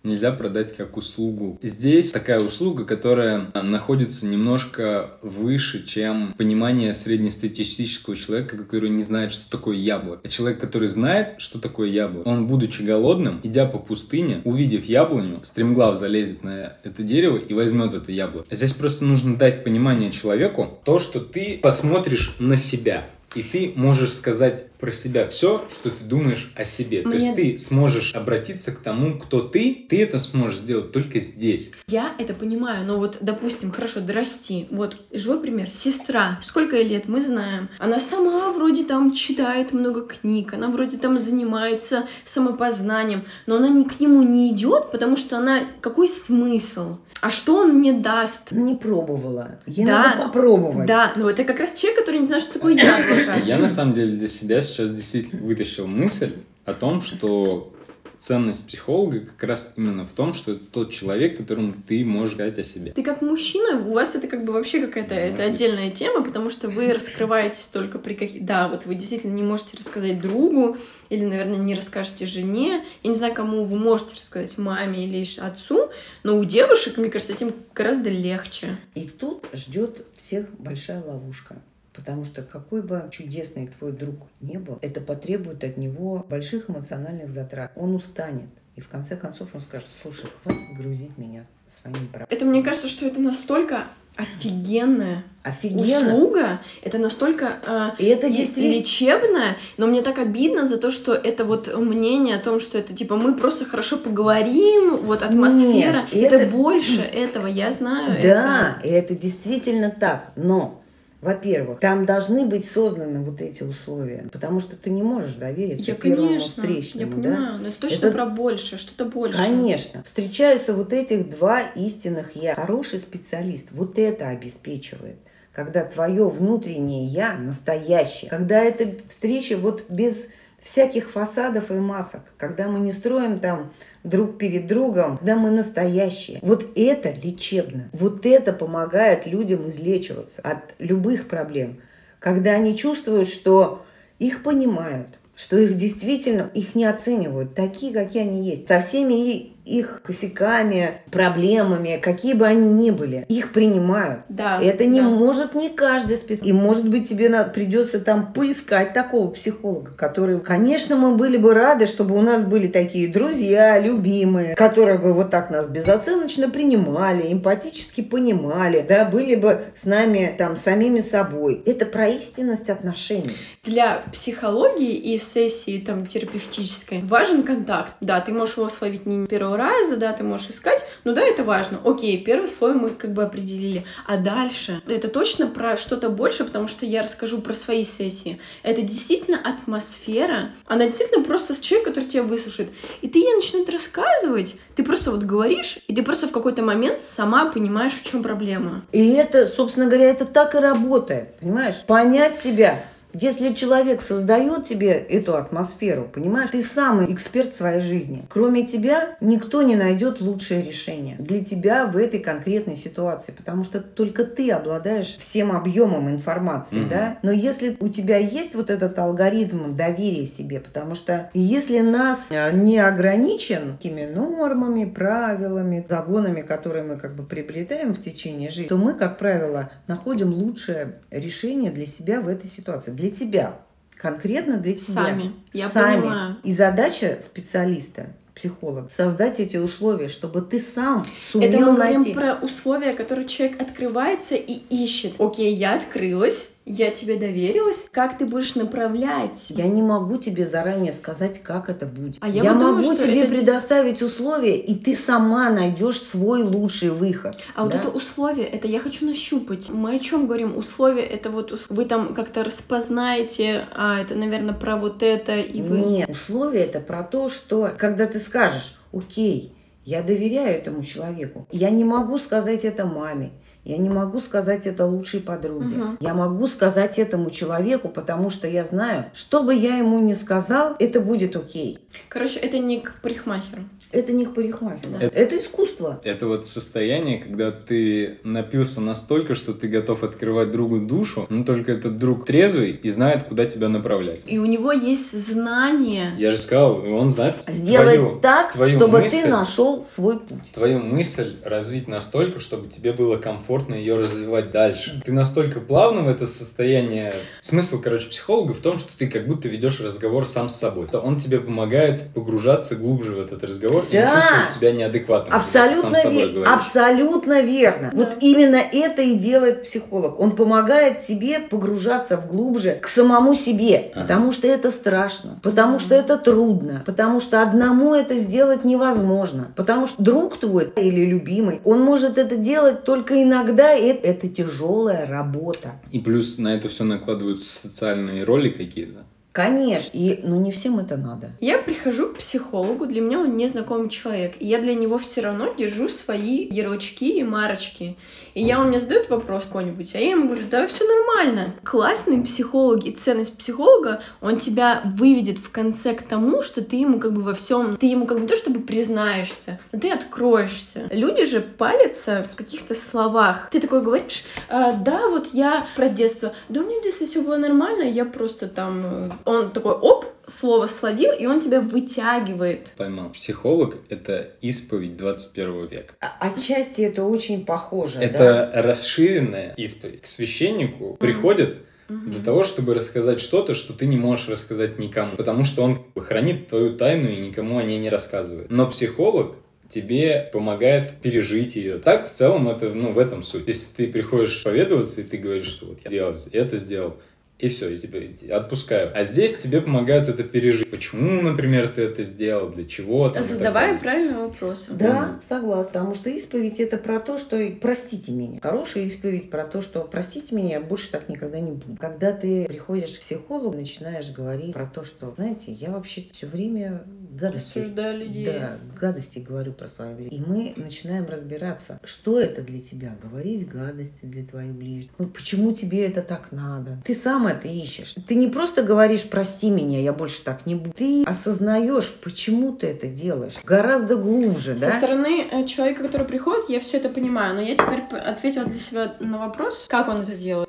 нельзя 0.07 0.31
продать 0.31 0.75
как 0.75 0.97
услугу. 0.97 1.59
Здесь 1.61 2.11
такая 2.11 2.39
услуга, 2.39 2.85
которая 2.85 3.51
находится 3.53 4.25
немножко 4.25 5.11
выше, 5.21 5.85
чем 5.85 6.33
понимание 6.37 6.93
среднестатистического 6.93 8.15
человека, 8.15 8.57
который 8.57 8.89
не 8.89 9.01
знает, 9.01 9.33
что 9.33 9.49
такое 9.49 9.77
яблоко. 9.77 10.21
А 10.23 10.29
человек, 10.29 10.59
который 10.59 10.87
знает, 10.87 11.35
что 11.37 11.59
такое 11.59 11.89
яблоко, 11.89 12.27
он, 12.27 12.47
будучи 12.47 12.81
голодным, 12.81 13.39
идя 13.43 13.65
по 13.65 13.79
пустыне, 13.79 14.41
увидев 14.45 14.85
яблоню, 14.85 15.41
стремглав 15.43 15.97
залезет 15.97 16.43
на 16.43 16.77
это 16.83 17.03
дерево 17.03 17.37
и 17.37 17.53
возьмет 17.53 17.93
это 17.93 18.11
яблоко. 18.11 18.47
Здесь 18.53 18.73
просто 18.73 19.03
нужно 19.03 19.35
дать 19.35 19.63
понимание 19.63 20.11
человеку 20.11 20.79
то, 20.83 20.99
что 20.99 21.19
ты 21.19 21.59
посмотришь 21.61 22.35
на 22.39 22.57
себя. 22.57 23.09
И 23.35 23.43
ты 23.43 23.73
можешь 23.75 24.13
сказать 24.13 24.71
про 24.79 24.91
себя 24.91 25.27
все, 25.27 25.65
что 25.71 25.89
ты 25.89 26.03
думаешь 26.03 26.51
о 26.55 26.65
себе. 26.65 27.01
Мне... 27.03 27.17
То 27.17 27.23
есть 27.23 27.35
ты 27.35 27.59
сможешь 27.59 28.15
обратиться 28.15 28.71
к 28.71 28.79
тому, 28.79 29.17
кто 29.19 29.41
ты. 29.41 29.85
Ты 29.89 30.01
это 30.03 30.19
сможешь 30.19 30.59
сделать 30.59 30.91
только 30.91 31.19
здесь. 31.19 31.71
Я 31.87 32.13
это 32.17 32.33
понимаю, 32.33 32.85
но 32.85 32.97
вот, 32.97 33.17
допустим, 33.21 33.71
хорошо, 33.71 34.01
дорасти. 34.01 34.67
Вот 34.69 34.97
живой 35.11 35.39
пример. 35.39 35.69
Сестра. 35.71 36.39
Сколько 36.41 36.75
ей 36.77 36.87
лет, 36.87 37.07
мы 37.07 37.21
знаем. 37.21 37.69
Она 37.79 37.99
сама 37.99 38.51
вроде 38.51 38.83
там 38.83 39.13
читает 39.13 39.73
много 39.73 40.01
книг, 40.01 40.53
она 40.53 40.67
вроде 40.67 40.97
там 40.97 41.17
занимается 41.17 42.07
самопознанием, 42.23 43.25
но 43.45 43.57
она 43.57 43.69
ни 43.69 43.83
к 43.83 43.99
нему 43.99 44.21
не 44.23 44.51
идет, 44.51 44.91
потому 44.91 45.17
что 45.17 45.37
она... 45.37 45.61
Какой 45.81 46.07
смысл? 46.09 46.97
А 47.19 47.31
что 47.31 47.61
он 47.61 47.79
мне 47.79 47.93
даст? 47.93 48.51
Не 48.51 48.75
пробовала. 48.75 49.59
Ей 49.65 49.85
Да. 49.85 50.03
надо 50.03 50.23
попробовать. 50.23 50.87
Да, 50.87 51.13
но 51.15 51.29
это 51.29 51.43
как 51.43 51.59
раз 51.59 51.73
человек, 51.73 51.99
который 51.99 52.19
не 52.19 52.27
знает, 52.27 52.43
что 52.43 52.53
такое 52.53 52.73
яблоко. 52.77 53.39
Я 53.43 53.57
на 53.57 53.69
самом 53.69 53.93
деле 53.93 54.15
для 54.15 54.27
себя 54.27 54.61
сейчас 54.67 54.91
действительно 54.91 55.43
вытащил 55.43 55.87
мысль 55.87 56.33
о 56.65 56.73
том, 56.73 57.01
что 57.01 57.73
ценность 58.19 58.65
психолога 58.65 59.19
как 59.21 59.43
раз 59.43 59.73
именно 59.75 60.05
в 60.05 60.11
том, 60.11 60.33
что 60.33 60.53
это 60.53 60.65
тот 60.65 60.91
человек, 60.91 61.37
которому 61.37 61.73
ты 61.87 62.03
можешь 62.03 62.35
дать 62.35 62.57
о 62.57 62.63
себе. 62.63 62.91
Ты 62.91 63.03
как 63.03 63.21
мужчина, 63.21 63.79
у 63.79 63.93
вас 63.93 64.15
это 64.15 64.27
как 64.27 64.43
бы 64.43 64.53
вообще 64.53 64.81
какая-то 64.81 65.13
Может 65.13 65.33
это 65.33 65.43
отдельная 65.43 65.91
тема, 65.91 66.23
потому 66.23 66.49
что 66.49 66.67
вы 66.67 66.93
раскрываетесь 66.93 67.65
только 67.67 67.99
при 67.99 68.13
каких... 68.13 68.43
Да, 68.43 68.67
вот 68.67 68.85
вы 68.85 68.95
действительно 68.95 69.33
не 69.33 69.43
можете 69.43 69.77
рассказать 69.77 70.21
другу, 70.21 70.77
или, 71.09 71.25
наверное, 71.25 71.57
не 71.57 71.75
расскажете 71.75 72.25
жене. 72.25 72.83
Я 73.03 73.09
не 73.09 73.15
знаю, 73.15 73.33
кому 73.33 73.63
вы 73.63 73.77
можете 73.77 74.15
рассказать, 74.15 74.57
маме 74.57 75.05
или 75.05 75.25
отцу, 75.39 75.91
но 76.23 76.37
у 76.37 76.45
девушек, 76.45 76.97
мне 76.97 77.09
кажется, 77.09 77.33
этим 77.33 77.53
гораздо 77.73 78.09
легче. 78.09 78.77
И 78.95 79.01
тут 79.01 79.45
ждет 79.53 80.05
всех 80.15 80.49
большая 80.57 81.03
ловушка. 81.03 81.61
Потому 81.97 82.23
что 82.25 82.43
какой 82.43 82.83
бы 82.83 83.09
чудесный 83.11 83.67
твой 83.67 83.91
друг 83.91 84.15
не 84.39 84.57
был, 84.57 84.77
это 84.81 85.01
потребует 85.01 85.63
от 85.63 85.77
него 85.77 86.25
больших 86.29 86.69
эмоциональных 86.69 87.27
затрат. 87.29 87.71
Он 87.75 87.95
устанет. 87.95 88.47
И 88.75 88.81
в 88.81 88.87
конце 88.87 89.17
концов 89.17 89.49
он 89.55 89.61
скажет, 89.61 89.87
слушай, 90.03 90.29
хватит 90.43 90.61
грузить 90.77 91.17
меня 91.17 91.43
своими 91.65 92.05
проблемами. 92.05 92.27
Это, 92.29 92.45
мне 92.45 92.61
кажется, 92.61 92.87
что 92.87 93.07
это 93.07 93.19
настолько 93.19 93.85
офигенная 94.15 95.23
Офигенно. 95.43 96.13
услуга, 96.13 96.59
это 96.83 96.97
настолько 96.97 97.57
а, 97.65 97.95
И 97.99 98.05
это 98.05 98.29
действительно... 98.29 98.79
лечебная, 98.79 99.57
но 99.77 99.87
мне 99.87 100.01
так 100.01 100.17
обидно 100.19 100.65
за 100.65 100.77
то, 100.77 100.91
что 100.91 101.13
это 101.13 101.45
вот 101.45 101.75
мнение 101.75 102.35
о 102.35 102.39
том, 102.39 102.59
что 102.59 102.77
это 102.77 102.93
типа 102.93 103.15
мы 103.15 103.35
просто 103.35 103.65
хорошо 103.65 103.97
поговорим, 103.97 104.97
вот 104.97 105.21
атмосфера, 105.23 106.05
Нет, 106.11 106.23
это, 106.33 106.35
это- 106.37 106.51
больше 106.55 107.01
этого, 107.01 107.47
я 107.47 107.71
знаю. 107.71 108.19
Да, 108.21 108.79
и 108.83 108.89
это 108.89 109.15
действительно 109.15 109.91
так. 109.91 110.31
Но, 110.35 110.81
во-первых, 111.27 111.81
там 111.81 112.05
должны 112.05 112.45
быть 112.45 112.65
созданы 112.65 113.21
вот 113.21 113.41
эти 113.41 113.61
условия. 113.61 114.27
Потому 114.31 114.61
что 114.61 114.77
ты 114.77 114.89
не 114.89 115.03
можешь 115.03 115.33
довериться 115.35 115.91
Я, 115.91 115.97
первому 115.97 116.27
конечно, 116.29 116.61
я 116.61 116.67
встречному. 116.67 117.15
да? 117.21 117.29
понимаю, 117.29 117.59
но 117.59 117.67
это 117.67 117.79
точно 117.81 118.05
Это- 118.07 118.11
про 118.15 118.25
больше, 118.27 118.77
что-то 118.77 119.05
больше. 119.05 119.37
Конечно. 119.37 120.03
Встречаются 120.03 120.73
вот 120.73 120.93
этих 120.93 121.29
два 121.29 121.61
истинных 121.75 122.35
я. 122.37 122.55
Хороший 122.55 122.99
специалист 122.99 123.67
вот 123.71 123.99
это 123.99 124.29
обеспечивает. 124.29 125.17
Когда 125.51 125.83
твое 125.83 126.29
внутреннее 126.29 127.05
я 127.07 127.33
настоящее. 127.37 128.29
Когда 128.29 128.61
эта 128.63 128.95
встреча 129.09 129.57
вот 129.57 129.85
без 129.89 130.27
всяких 130.61 131.09
фасадов 131.09 131.71
и 131.71 131.75
масок. 131.75 132.21
Когда 132.37 132.67
мы 132.67 132.79
не 132.79 132.91
строим 132.91 133.39
там 133.39 133.71
друг 134.03 134.37
перед 134.37 134.67
другом, 134.67 135.17
когда 135.17 135.35
мы 135.35 135.49
настоящие. 135.51 136.39
Вот 136.41 136.65
это 136.75 137.11
лечебно. 137.11 137.89
Вот 137.93 138.25
это 138.25 138.53
помогает 138.53 139.25
людям 139.25 139.67
излечиваться 139.67 140.41
от 140.41 140.59
любых 140.79 141.27
проблем. 141.27 141.81
Когда 142.19 142.51
они 142.51 142.75
чувствуют, 142.75 143.29
что 143.29 143.85
их 144.19 144.43
понимают, 144.43 145.19
что 145.35 145.57
их 145.57 145.75
действительно, 145.75 146.49
их 146.55 146.73
не 146.73 146.85
оценивают, 146.85 147.53
такие, 147.53 147.93
какие 147.93 148.23
они 148.23 148.43
есть, 148.43 148.67
со 148.67 148.79
всеми 148.79 149.13
и- 149.13 149.53
их 149.67 150.01
косяками, 150.03 151.01
проблемами, 151.11 151.99
какие 152.01 152.33
бы 152.33 152.45
они 152.45 152.69
ни 152.69 152.91
были, 152.91 153.25
их 153.27 153.51
принимают. 153.51 154.21
Да. 154.29 154.59
Это 154.61 154.85
не 154.85 155.01
да. 155.01 155.07
может 155.07 155.53
не 155.55 155.69
каждый 155.69 156.17
специалист. 156.17 156.45
И 156.45 156.53
может 156.53 156.87
быть 156.87 157.09
тебе 157.09 157.27
придется 157.43 157.99
там 157.99 158.33
поискать 158.33 158.93
такого 158.93 159.29
психолога, 159.31 159.91
который, 159.91 160.39
конечно, 160.39 160.95
мы 160.95 161.15
были 161.15 161.37
бы 161.37 161.53
рады, 161.53 161.85
чтобы 161.85 162.15
у 162.15 162.21
нас 162.21 162.45
были 162.45 162.67
такие 162.67 163.07
друзья, 163.07 163.79
любимые, 163.79 164.55
которые 164.55 164.97
бы 164.97 165.13
вот 165.13 165.29
так 165.29 165.49
нас 165.49 165.67
безоценочно 165.67 166.49
принимали, 166.49 167.31
эмпатически 167.31 168.01
понимали, 168.01 168.85
да, 168.87 169.05
были 169.05 169.35
бы 169.35 169.61
с 169.75 169.85
нами 169.85 170.33
там 170.37 170.55
самими 170.55 171.01
собой. 171.01 171.61
Это 171.65 171.85
про 171.85 172.07
истинность 172.07 172.69
отношений. 172.69 173.35
Для 173.63 174.03
психологии 174.13 174.93
и 174.93 175.17
сессии 175.17 175.79
там 175.79 176.05
терапевтической 176.05 177.01
важен 177.03 177.43
контакт. 177.43 177.93
Да, 178.01 178.21
ты 178.21 178.31
можешь 178.31 178.57
его 178.57 178.69
словить 178.69 179.05
не 179.05 179.25
с 179.25 179.29
раза, 179.57 179.97
да, 179.97 180.13
ты 180.13 180.23
можешь 180.23 180.49
искать, 180.49 180.85
ну 181.03 181.13
да, 181.13 181.21
это 181.21 181.43
важно. 181.43 181.79
Окей, 181.83 182.17
первый 182.17 182.47
слой 182.47 182.73
мы 182.73 182.91
как 182.91 183.13
бы 183.13 183.23
определили. 183.23 183.85
А 184.05 184.17
дальше? 184.17 184.81
Это 184.87 185.07
точно 185.07 185.47
про 185.47 185.77
что-то 185.77 186.09
больше, 186.09 186.45
потому 186.45 186.67
что 186.67 186.85
я 186.85 187.03
расскажу 187.03 187.41
про 187.41 187.53
свои 187.53 187.83
сессии. 187.83 188.39
Это 188.63 188.81
действительно 188.81 189.39
атмосфера. 189.39 190.51
Она 190.65 190.85
действительно 190.85 191.23
просто 191.23 191.61
человек, 191.61 191.87
который 191.87 192.05
тебя 192.05 192.23
выслушает. 192.23 192.69
И 193.01 193.07
ты 193.07 193.19
ей 193.19 193.35
начинает 193.35 193.69
рассказывать, 193.69 194.55
ты 194.75 194.83
просто 194.83 195.11
вот 195.11 195.23
говоришь, 195.23 195.79
и 195.87 195.95
ты 195.95 196.03
просто 196.03 196.27
в 196.27 196.31
какой-то 196.31 196.61
момент 196.61 197.01
сама 197.01 197.51
понимаешь, 197.51 197.93
в 197.93 198.03
чем 198.03 198.23
проблема. 198.23 198.85
И 198.91 199.13
это, 199.13 199.47
собственно 199.47 199.87
говоря, 199.87 200.09
это 200.09 200.25
так 200.25 200.55
и 200.55 200.59
работает, 200.59 201.39
понимаешь? 201.39 201.75
Понять 201.85 202.35
себя. 202.35 202.85
Если 203.19 203.53
человек 203.53 204.01
создает 204.01 204.65
тебе 204.65 204.91
эту 204.91 205.35
атмосферу, 205.35 206.07
понимаешь, 206.13 206.51
ты 206.51 206.61
самый 206.61 207.11
эксперт 207.11 207.55
своей 207.55 207.81
жизни. 207.81 208.25
Кроме 208.29 208.65
тебя 208.65 209.17
никто 209.21 209.63
не 209.63 209.75
найдет 209.75 210.21
лучшее 210.21 210.61
решение 210.61 211.15
для 211.17 211.43
тебя 211.43 211.87
в 211.87 211.97
этой 211.97 212.19
конкретной 212.19 212.75
ситуации, 212.75 213.31
потому 213.31 213.63
что 213.63 213.81
только 213.81 214.23
ты 214.23 214.51
обладаешь 214.51 215.17
всем 215.17 215.51
объемом 215.51 216.09
информации, 216.09 216.81
Мгм. 216.81 216.89
да. 216.89 217.17
Но 217.23 217.31
если 217.31 217.75
у 217.79 217.89
тебя 217.89 218.17
есть 218.17 218.53
вот 218.53 218.69
этот 218.69 218.97
алгоритм 218.99 219.73
доверия 219.75 220.25
себе, 220.27 220.59
потому 220.59 220.93
что 220.93 221.31
если 221.33 221.79
нас 221.79 222.27
э, 222.29 222.51
не 222.53 222.77
ограничен 222.77 223.77
такими 223.77 224.05
нормами, 224.05 224.85
правилами, 224.85 225.85
загонами, 225.89 226.41
которые 226.41 226.83
мы 226.83 226.97
как 226.97 227.15
бы 227.15 227.23
приобретаем 227.23 227.93
в 227.93 228.01
течение 228.01 228.49
жизни, 228.49 228.67
то 228.69 228.77
мы, 228.77 228.93
как 228.93 229.17
правило, 229.17 229.71
находим 229.87 230.33
лучшее 230.33 230.99
решение 231.09 231.71
для 231.71 231.85
себя 231.87 232.21
в 232.21 232.27
этой 232.27 232.47
ситуации. 232.47 232.91
Для 232.91 233.06
тебя. 233.09 233.59
Конкретно 233.95 234.57
для 234.57 234.73
тебя. 234.73 234.93
Сами. 235.03 235.33
Я 235.53 235.69
Сами. 235.69 236.01
понимаю. 236.01 236.35
И 236.43 236.53
задача 236.53 237.19
специалиста, 237.21 238.07
психолога, 238.35 238.87
создать 238.89 239.39
эти 239.39 239.57
условия, 239.57 240.07
чтобы 240.07 240.41
ты 240.41 240.59
сам 240.59 241.03
сумел 241.31 241.49
Это 241.49 241.59
мы 241.59 241.75
говорим 241.75 242.01
найти. 242.01 242.13
про 242.13 242.35
условия, 242.35 242.93
которые 242.93 243.27
человек 243.27 243.59
открывается 243.59 244.35
и 244.35 244.53
ищет. 244.53 245.13
Окей, 245.19 245.53
я 245.55 245.75
открылась, 245.75 246.51
я 246.67 246.91
тебе 246.91 247.15
доверилась. 247.15 247.87
Как 247.91 248.17
ты 248.17 248.25
будешь 248.25 248.55
направлять? 248.55 249.49
Я 249.49 249.67
не 249.67 249.81
могу 249.81 250.17
тебе 250.17 250.45
заранее 250.45 250.91
сказать, 250.91 251.41
как 251.41 251.69
это 251.69 251.85
будет. 251.85 252.17
А 252.19 252.27
я 252.27 252.43
вот 252.43 252.59
думаю, 252.59 252.75
могу 252.75 252.83
что 252.83 253.07
тебе 253.07 253.21
это 253.21 253.35
предоставить 253.35 254.01
условия, 254.01 254.57
и 254.57 254.75
ты 254.75 254.95
сама 254.95 255.49
найдешь 255.49 256.01
свой 256.01 256.43
лучший 256.43 256.89
выход. 256.89 257.37
А 257.55 257.63
вот 257.63 257.71
да? 257.71 257.79
это 257.79 257.89
условие, 257.89 258.45
это 258.45 258.67
я 258.67 258.79
хочу 258.79 259.05
нащупать. 259.05 259.69
Мы 259.69 259.95
о 259.95 259.99
чем 259.99 260.27
говорим? 260.27 260.57
Условия, 260.57 261.03
это 261.03 261.29
вот 261.29 261.57
вы 261.69 261.85
там 261.85 262.13
как-то 262.13 262.43
распознаете, 262.43 263.65
а 263.73 264.01
это, 264.01 264.15
наверное, 264.15 264.53
про 264.53 264.75
вот 264.75 265.03
это, 265.03 265.39
и 265.39 265.61
вы... 265.61 265.77
Нет, 265.77 266.09
условия 266.09 266.65
это 266.65 266.81
про 266.81 267.03
то, 267.03 267.29
что 267.29 267.71
когда 267.77 268.07
ты 268.07 268.19
скажешь, 268.19 268.75
окей, 268.91 269.53
я 269.85 270.01
доверяю 270.01 270.57
этому 270.57 270.83
человеку, 270.83 271.47
я 271.51 271.69
не 271.69 271.85
могу 271.85 272.17
сказать 272.17 272.65
это 272.65 272.85
маме, 272.85 273.31
я 273.67 273.77
не 273.77 273.89
могу 273.89 274.21
сказать 274.21 274.65
это 274.65 274.85
лучшей 274.85 275.19
подруге. 275.19 275.75
Мгм. 275.75 275.97
Я 275.99 276.13
могу 276.13 276.47
сказать 276.47 276.97
этому 276.97 277.29
человеку, 277.29 277.89
потому 277.89 278.29
что 278.29 278.47
я 278.47 278.63
знаю, 278.63 279.05
что 279.13 279.43
бы 279.43 279.53
я 279.53 279.75
ему 279.77 279.99
ни 279.99 280.13
сказал, 280.13 280.77
это 280.79 281.01
будет 281.01 281.35
окей. 281.35 281.79
Короче, 282.07 282.39
это 282.39 282.59
не 282.59 282.79
к 282.79 283.01
парикмахеру. 283.01 283.63
Это 283.91 284.13
не 284.13 284.25
к 284.25 284.33
парикмахеру. 284.33 284.97
Да. 284.99 285.05
Это 285.05 285.35
искусство. 285.37 285.99
Это 286.05 286.27
вот 286.27 286.47
состояние, 286.47 287.19
когда 287.19 287.51
ты 287.51 288.19
напился 288.23 288.79
настолько, 288.79 289.35
что 289.35 289.53
ты 289.53 289.67
готов 289.67 290.03
открывать 290.03 290.51
другу 290.51 290.79
душу, 290.79 291.25
но 291.29 291.43
только 291.43 291.73
этот 291.73 291.97
друг 291.97 292.25
трезвый 292.25 292.71
и 292.71 292.89
знает, 292.89 293.23
куда 293.23 293.45
тебя 293.45 293.67
направлять. 293.67 294.21
И 294.27 294.39
у 294.39 294.45
него 294.45 294.71
есть 294.71 295.11
знания. 295.11 296.13
Я 296.17 296.31
же 296.31 296.37
сказал, 296.37 296.83
он 296.89 297.09
знает 297.09 297.35
Сделать 297.49 297.95
твою, 297.95 298.19
так, 298.21 298.53
твою 298.53 298.77
чтобы 298.77 298.99
мысль. 298.99 299.23
ты 299.23 299.27
нашел 299.27 299.83
свой 299.83 300.19
путь. 300.19 300.51
твою 300.53 300.79
мысль 300.79 301.35
развить 301.43 301.89
настолько, 301.89 302.39
чтобы 302.39 302.69
тебе 302.69 302.93
было 302.93 303.17
комфортно 303.17 303.56
ее 303.75 303.97
развивать 303.97 304.51
дальше. 304.51 305.01
Ты 305.05 305.11
настолько 305.11 305.59
плавно 305.59 306.01
в 306.01 306.07
это 306.07 306.25
состояние... 306.25 307.13
Смысл, 307.41 307.81
короче, 307.81 308.09
психолога 308.09 308.53
в 308.53 308.59
том, 308.59 308.77
что 308.77 308.89
ты 308.97 309.07
как 309.07 309.27
будто 309.27 309.47
ведешь 309.47 309.79
разговор 309.79 310.25
сам 310.25 310.49
с 310.49 310.55
собой. 310.55 310.87
То 310.87 310.99
Он 310.99 311.17
тебе 311.17 311.39
помогает 311.39 312.13
погружаться 312.13 312.75
глубже 312.75 313.15
в 313.15 313.19
этот 313.21 313.43
разговор 313.43 313.85
и 313.89 313.95
не 313.95 314.01
Да. 314.01 314.09
чувствовать 314.13 314.49
себя 314.49 314.71
неадекватным. 314.71 315.33
Абсолютно, 315.37 315.95
с 315.95 316.01
собой 316.03 316.23
ве- 316.23 316.33
говоришь. 316.33 316.53
абсолютно 316.53 317.41
верно. 317.41 317.89
Да. 317.91 317.97
Вот 317.97 318.09
именно 318.21 318.59
это 318.71 319.01
и 319.01 319.15
делает 319.15 319.63
психолог. 319.63 320.19
Он 320.19 320.31
помогает 320.31 321.05
тебе 321.05 321.39
погружаться 321.39 322.17
вглубже 322.17 322.77
к 322.81 322.87
самому 322.87 323.35
себе, 323.35 323.91
Ага. 323.93 324.01
потому 324.03 324.31
что 324.31 324.47
это 324.47 324.71
страшно, 324.71 325.39
потому 325.43 325.79
что 325.79 325.95
это 325.95 326.17
трудно, 326.17 326.83
потому 326.85 327.19
что 327.19 327.41
одному 327.41 327.93
это 327.93 328.15
сделать 328.15 328.63
невозможно, 328.63 329.51
потому 329.55 329.87
что 329.87 330.01
друг 330.01 330.39
твой 330.39 330.71
или 330.75 331.05
любимый, 331.05 331.61
он 331.63 331.81
может 331.81 332.17
это 332.17 332.35
делать 332.35 332.83
только 332.83 333.21
иногда, 333.23 333.36
и 333.43 333.87
это, 333.87 334.07
это 334.07 334.29
тяжелая 334.29 335.05
работа. 335.05 335.73
И 335.91 335.99
плюс 335.99 336.37
на 336.37 336.55
это 336.55 336.69
все 336.69 336.83
накладываются 336.83 337.67
социальные 337.67 338.23
роли 338.23 338.49
какие-то. 338.49 339.05
Конечно, 339.37 339.91
и, 339.93 340.19
но 340.23 340.35
не 340.35 340.51
всем 340.51 340.79
это 340.79 340.97
надо. 340.97 341.29
Я 341.39 341.59
прихожу 341.59 342.07
к 342.07 342.17
психологу, 342.17 342.87
для 342.87 343.01
меня 343.01 343.19
он 343.19 343.37
незнакомый 343.37 343.89
человек, 343.89 344.33
и 344.39 344.47
я 344.47 344.59
для 344.59 344.73
него 344.73 344.97
все 344.97 345.21
равно 345.21 345.53
держу 345.55 345.87
свои 345.89 346.47
ярлычки 346.49 347.19
и 347.19 347.23
марочки. 347.23 347.97
И 348.37 348.43
я, 348.43 348.59
он 348.61 348.67
мне 348.67 348.77
задает 348.77 349.09
вопрос 349.09 349.45
какой-нибудь, 349.45 349.95
а 349.95 349.99
я 349.99 350.11
ему 350.11 350.27
говорю, 350.27 350.45
да, 350.47 350.67
все 350.67 350.85
нормально. 350.85 351.55
Классный 351.63 352.21
психолог 352.21 352.85
и 352.85 352.91
ценность 352.91 353.35
психолога, 353.35 354.01
он 354.21 354.37
тебя 354.37 354.83
выведет 354.85 355.39
в 355.39 355.49
конце 355.49 355.95
к 355.95 356.03
тому, 356.03 356.43
что 356.43 356.63
ты 356.63 356.75
ему 356.75 356.99
как 356.99 357.13
бы 357.13 357.23
во 357.23 357.33
всем, 357.33 357.77
ты 357.77 357.87
ему 357.87 358.05
как 358.05 358.17
бы 358.17 358.21
не 358.21 358.27
то 358.27 358.35
чтобы 358.35 358.59
признаешься, 358.59 359.59
но 359.71 359.79
ты 359.79 359.89
откроешься. 359.89 360.87
Люди 360.91 361.25
же 361.25 361.41
палятся 361.41 362.27
в 362.31 362.35
каких-то 362.35 362.75
словах. 362.75 363.49
Ты 363.49 363.59
такой 363.59 363.81
говоришь, 363.81 364.23
«А, 364.49 364.73
да, 364.73 365.07
вот 365.07 365.29
я 365.33 365.65
про 365.75 365.89
детство, 365.89 366.31
да 366.47 366.61
у 366.61 366.63
меня 366.63 366.79
в 366.79 366.83
детстве 366.83 367.07
все 367.07 367.23
было 367.23 367.37
нормально, 367.37 367.89
я 367.89 368.05
просто 368.05 368.47
там... 368.47 368.83
э, 368.85 369.09
Он 369.25 369.49
такой, 369.49 369.73
оп, 369.73 370.05
слово 370.27 370.67
словил, 370.67 371.11
и 371.17 371.25
он 371.25 371.39
тебя 371.41 371.61
вытягивает. 371.61 372.73
Поймал. 372.77 373.11
Психолог— 373.11 373.77
это 373.89 374.31
исповедь 374.41 374.97
21 374.97 375.65
века. 375.67 375.93
А- 375.99 376.27
Отчасти 376.27 376.81
это 376.81 377.03
очень 377.03 377.45
похоже. 377.45 377.99
да? 377.99 378.05
Это 378.05 378.51
расширенная 378.55 379.53
исповедь. 379.55 380.01
К 380.01 380.05
священнику 380.05 380.95
приходят 380.99 381.57
для 381.89 382.21
того, 382.23 382.43
чтобы 382.43 382.73
рассказать 382.73 383.21
что-то, 383.21 383.55
что 383.55 383.73
ты 383.73 383.85
не 383.85 383.95
можешь 383.97 384.27
рассказать 384.27 384.77
никому. 384.77 385.15
Потому 385.15 385.45
что 385.45 385.63
он 385.63 385.79
хранит 385.95 386.47
твою 386.47 386.75
тайну 386.75 387.09
и 387.09 387.15
никому 387.21 387.57
о 387.57 387.63
ней 387.63 387.79
не 387.79 387.89
рассказывает. 387.89 388.51
Но 388.51 388.67
психолог 388.69 389.35
тебе 389.69 390.29
помогает 390.31 391.01
пережить 391.01 391.55
ее. 391.55 391.77
Так, 391.77 392.09
в 392.09 392.13
целом, 392.13 392.49
это, 392.49 392.69
ну, 392.69 392.91
в 392.91 392.99
этом 392.99 393.21
суть. 393.21 393.47
Если 393.47 393.67
ты 393.75 393.87
приходишь 393.87 394.43
поведоваться, 394.43 395.01
и 395.01 395.03
ты 395.03 395.17
говоришь, 395.17 395.47
что 395.47 395.67
вот 395.67 395.79
я 395.83 395.89
сделал 395.89 396.15
это 396.31 396.57
сделал, 396.57 396.97
и 397.39 397.49
все, 397.49 397.69
я 397.69 397.77
тебя 397.77 398.35
отпускаю. 398.35 398.91
А 398.95 399.03
здесь 399.03 399.37
тебе 399.37 399.61
помогают 399.61 400.09
это 400.09 400.23
пережить. 400.23 400.69
Почему, 400.71 401.21
например, 401.21 401.67
ты 401.67 401.83
это 401.83 402.03
сделал, 402.03 402.49
для 402.49 402.65
чего? 402.65 403.09
там, 403.09 403.21
и 403.21 403.25
Задавая 403.25 403.77
правильные 403.77 404.17
вопросы. 404.17 404.71
Да, 404.73 405.19
согласна. 405.21 405.73
Потому 405.73 405.95
что 405.95 406.09
исповедь 406.09 406.59
это 406.59 406.77
про 406.77 406.99
то, 406.99 407.19
что 407.19 407.39
и 407.39 407.51
простите 407.51 408.11
меня. 408.11 408.39
Хорошая 408.41 408.85
исповедь 408.85 409.29
про 409.29 409.45
то, 409.45 409.61
что 409.61 409.81
простите 409.81 410.35
меня, 410.35 410.55
я 410.55 410.61
больше 410.61 410.89
так 410.89 411.09
никогда 411.09 411.39
не 411.39 411.51
буду. 411.51 411.77
Когда 411.79 412.11
ты 412.11 412.45
приходишь 412.47 412.97
к 412.97 413.01
психологу, 413.01 413.55
начинаешь 413.55 414.11
говорить 414.11 414.53
про 414.53 414.65
то, 414.65 414.83
что, 414.83 415.13
знаете, 415.15 415.51
я 415.51 415.69
вообще 415.69 416.05
все 416.11 416.25
время 416.25 416.83
гадости. 417.17 417.59
Осуждаю 417.59 417.99
людей. 417.99 418.25
Да, 418.25 418.57
гадости 418.79 419.19
говорю 419.19 419.53
про 419.53 419.67
своих 419.67 419.95
ближних. 419.97 420.19
И 420.19 420.21
мы 420.21 420.53
начинаем 420.55 421.05
разбираться, 421.05 421.79
что 421.83 422.19
это 422.19 422.41
для 422.41 422.61
тебя. 422.61 422.95
Говорить 423.01 423.47
гадости 423.47 424.05
для 424.05 424.25
твоих 424.25 424.53
ближних. 424.53 424.91
Ну, 424.97 425.07
почему 425.07 425.51
тебе 425.51 425.85
это 425.87 426.01
так 426.01 426.31
надо? 426.31 426.81
Ты 426.85 426.93
сам 426.93 427.26
это 427.27 427.47
ищешь. 427.47 427.95
Ты 428.07 428.15
не 428.15 428.27
просто 428.27 428.63
говоришь, 428.63 429.03
прости 429.03 429.49
меня, 429.49 429.79
я 429.79 429.93
больше 429.93 430.23
так 430.23 430.45
не 430.45 430.55
буду. 430.55 430.73
Ты 430.73 431.03
осознаешь, 431.03 431.93
почему 432.03 432.53
ты 432.53 432.67
это 432.67 432.87
делаешь. 432.87 433.33
Гораздо 433.43 433.95
глубже, 433.95 434.57
Со 434.57 434.67
да? 434.67 434.77
стороны 434.77 435.27
э, 435.31 435.45
человека, 435.45 435.83
который 435.83 436.05
приходит, 436.07 436.49
я 436.49 436.59
все 436.59 436.77
это 436.77 436.89
понимаю, 436.89 437.35
но 437.35 437.41
я 437.41 437.55
теперь 437.55 437.81
ответила 437.99 438.45
для 438.45 438.59
себя 438.59 438.95
на 438.99 439.17
вопрос, 439.19 439.65
как 439.69 439.87
он 439.87 440.01
это 440.01 440.15
делает. 440.15 440.47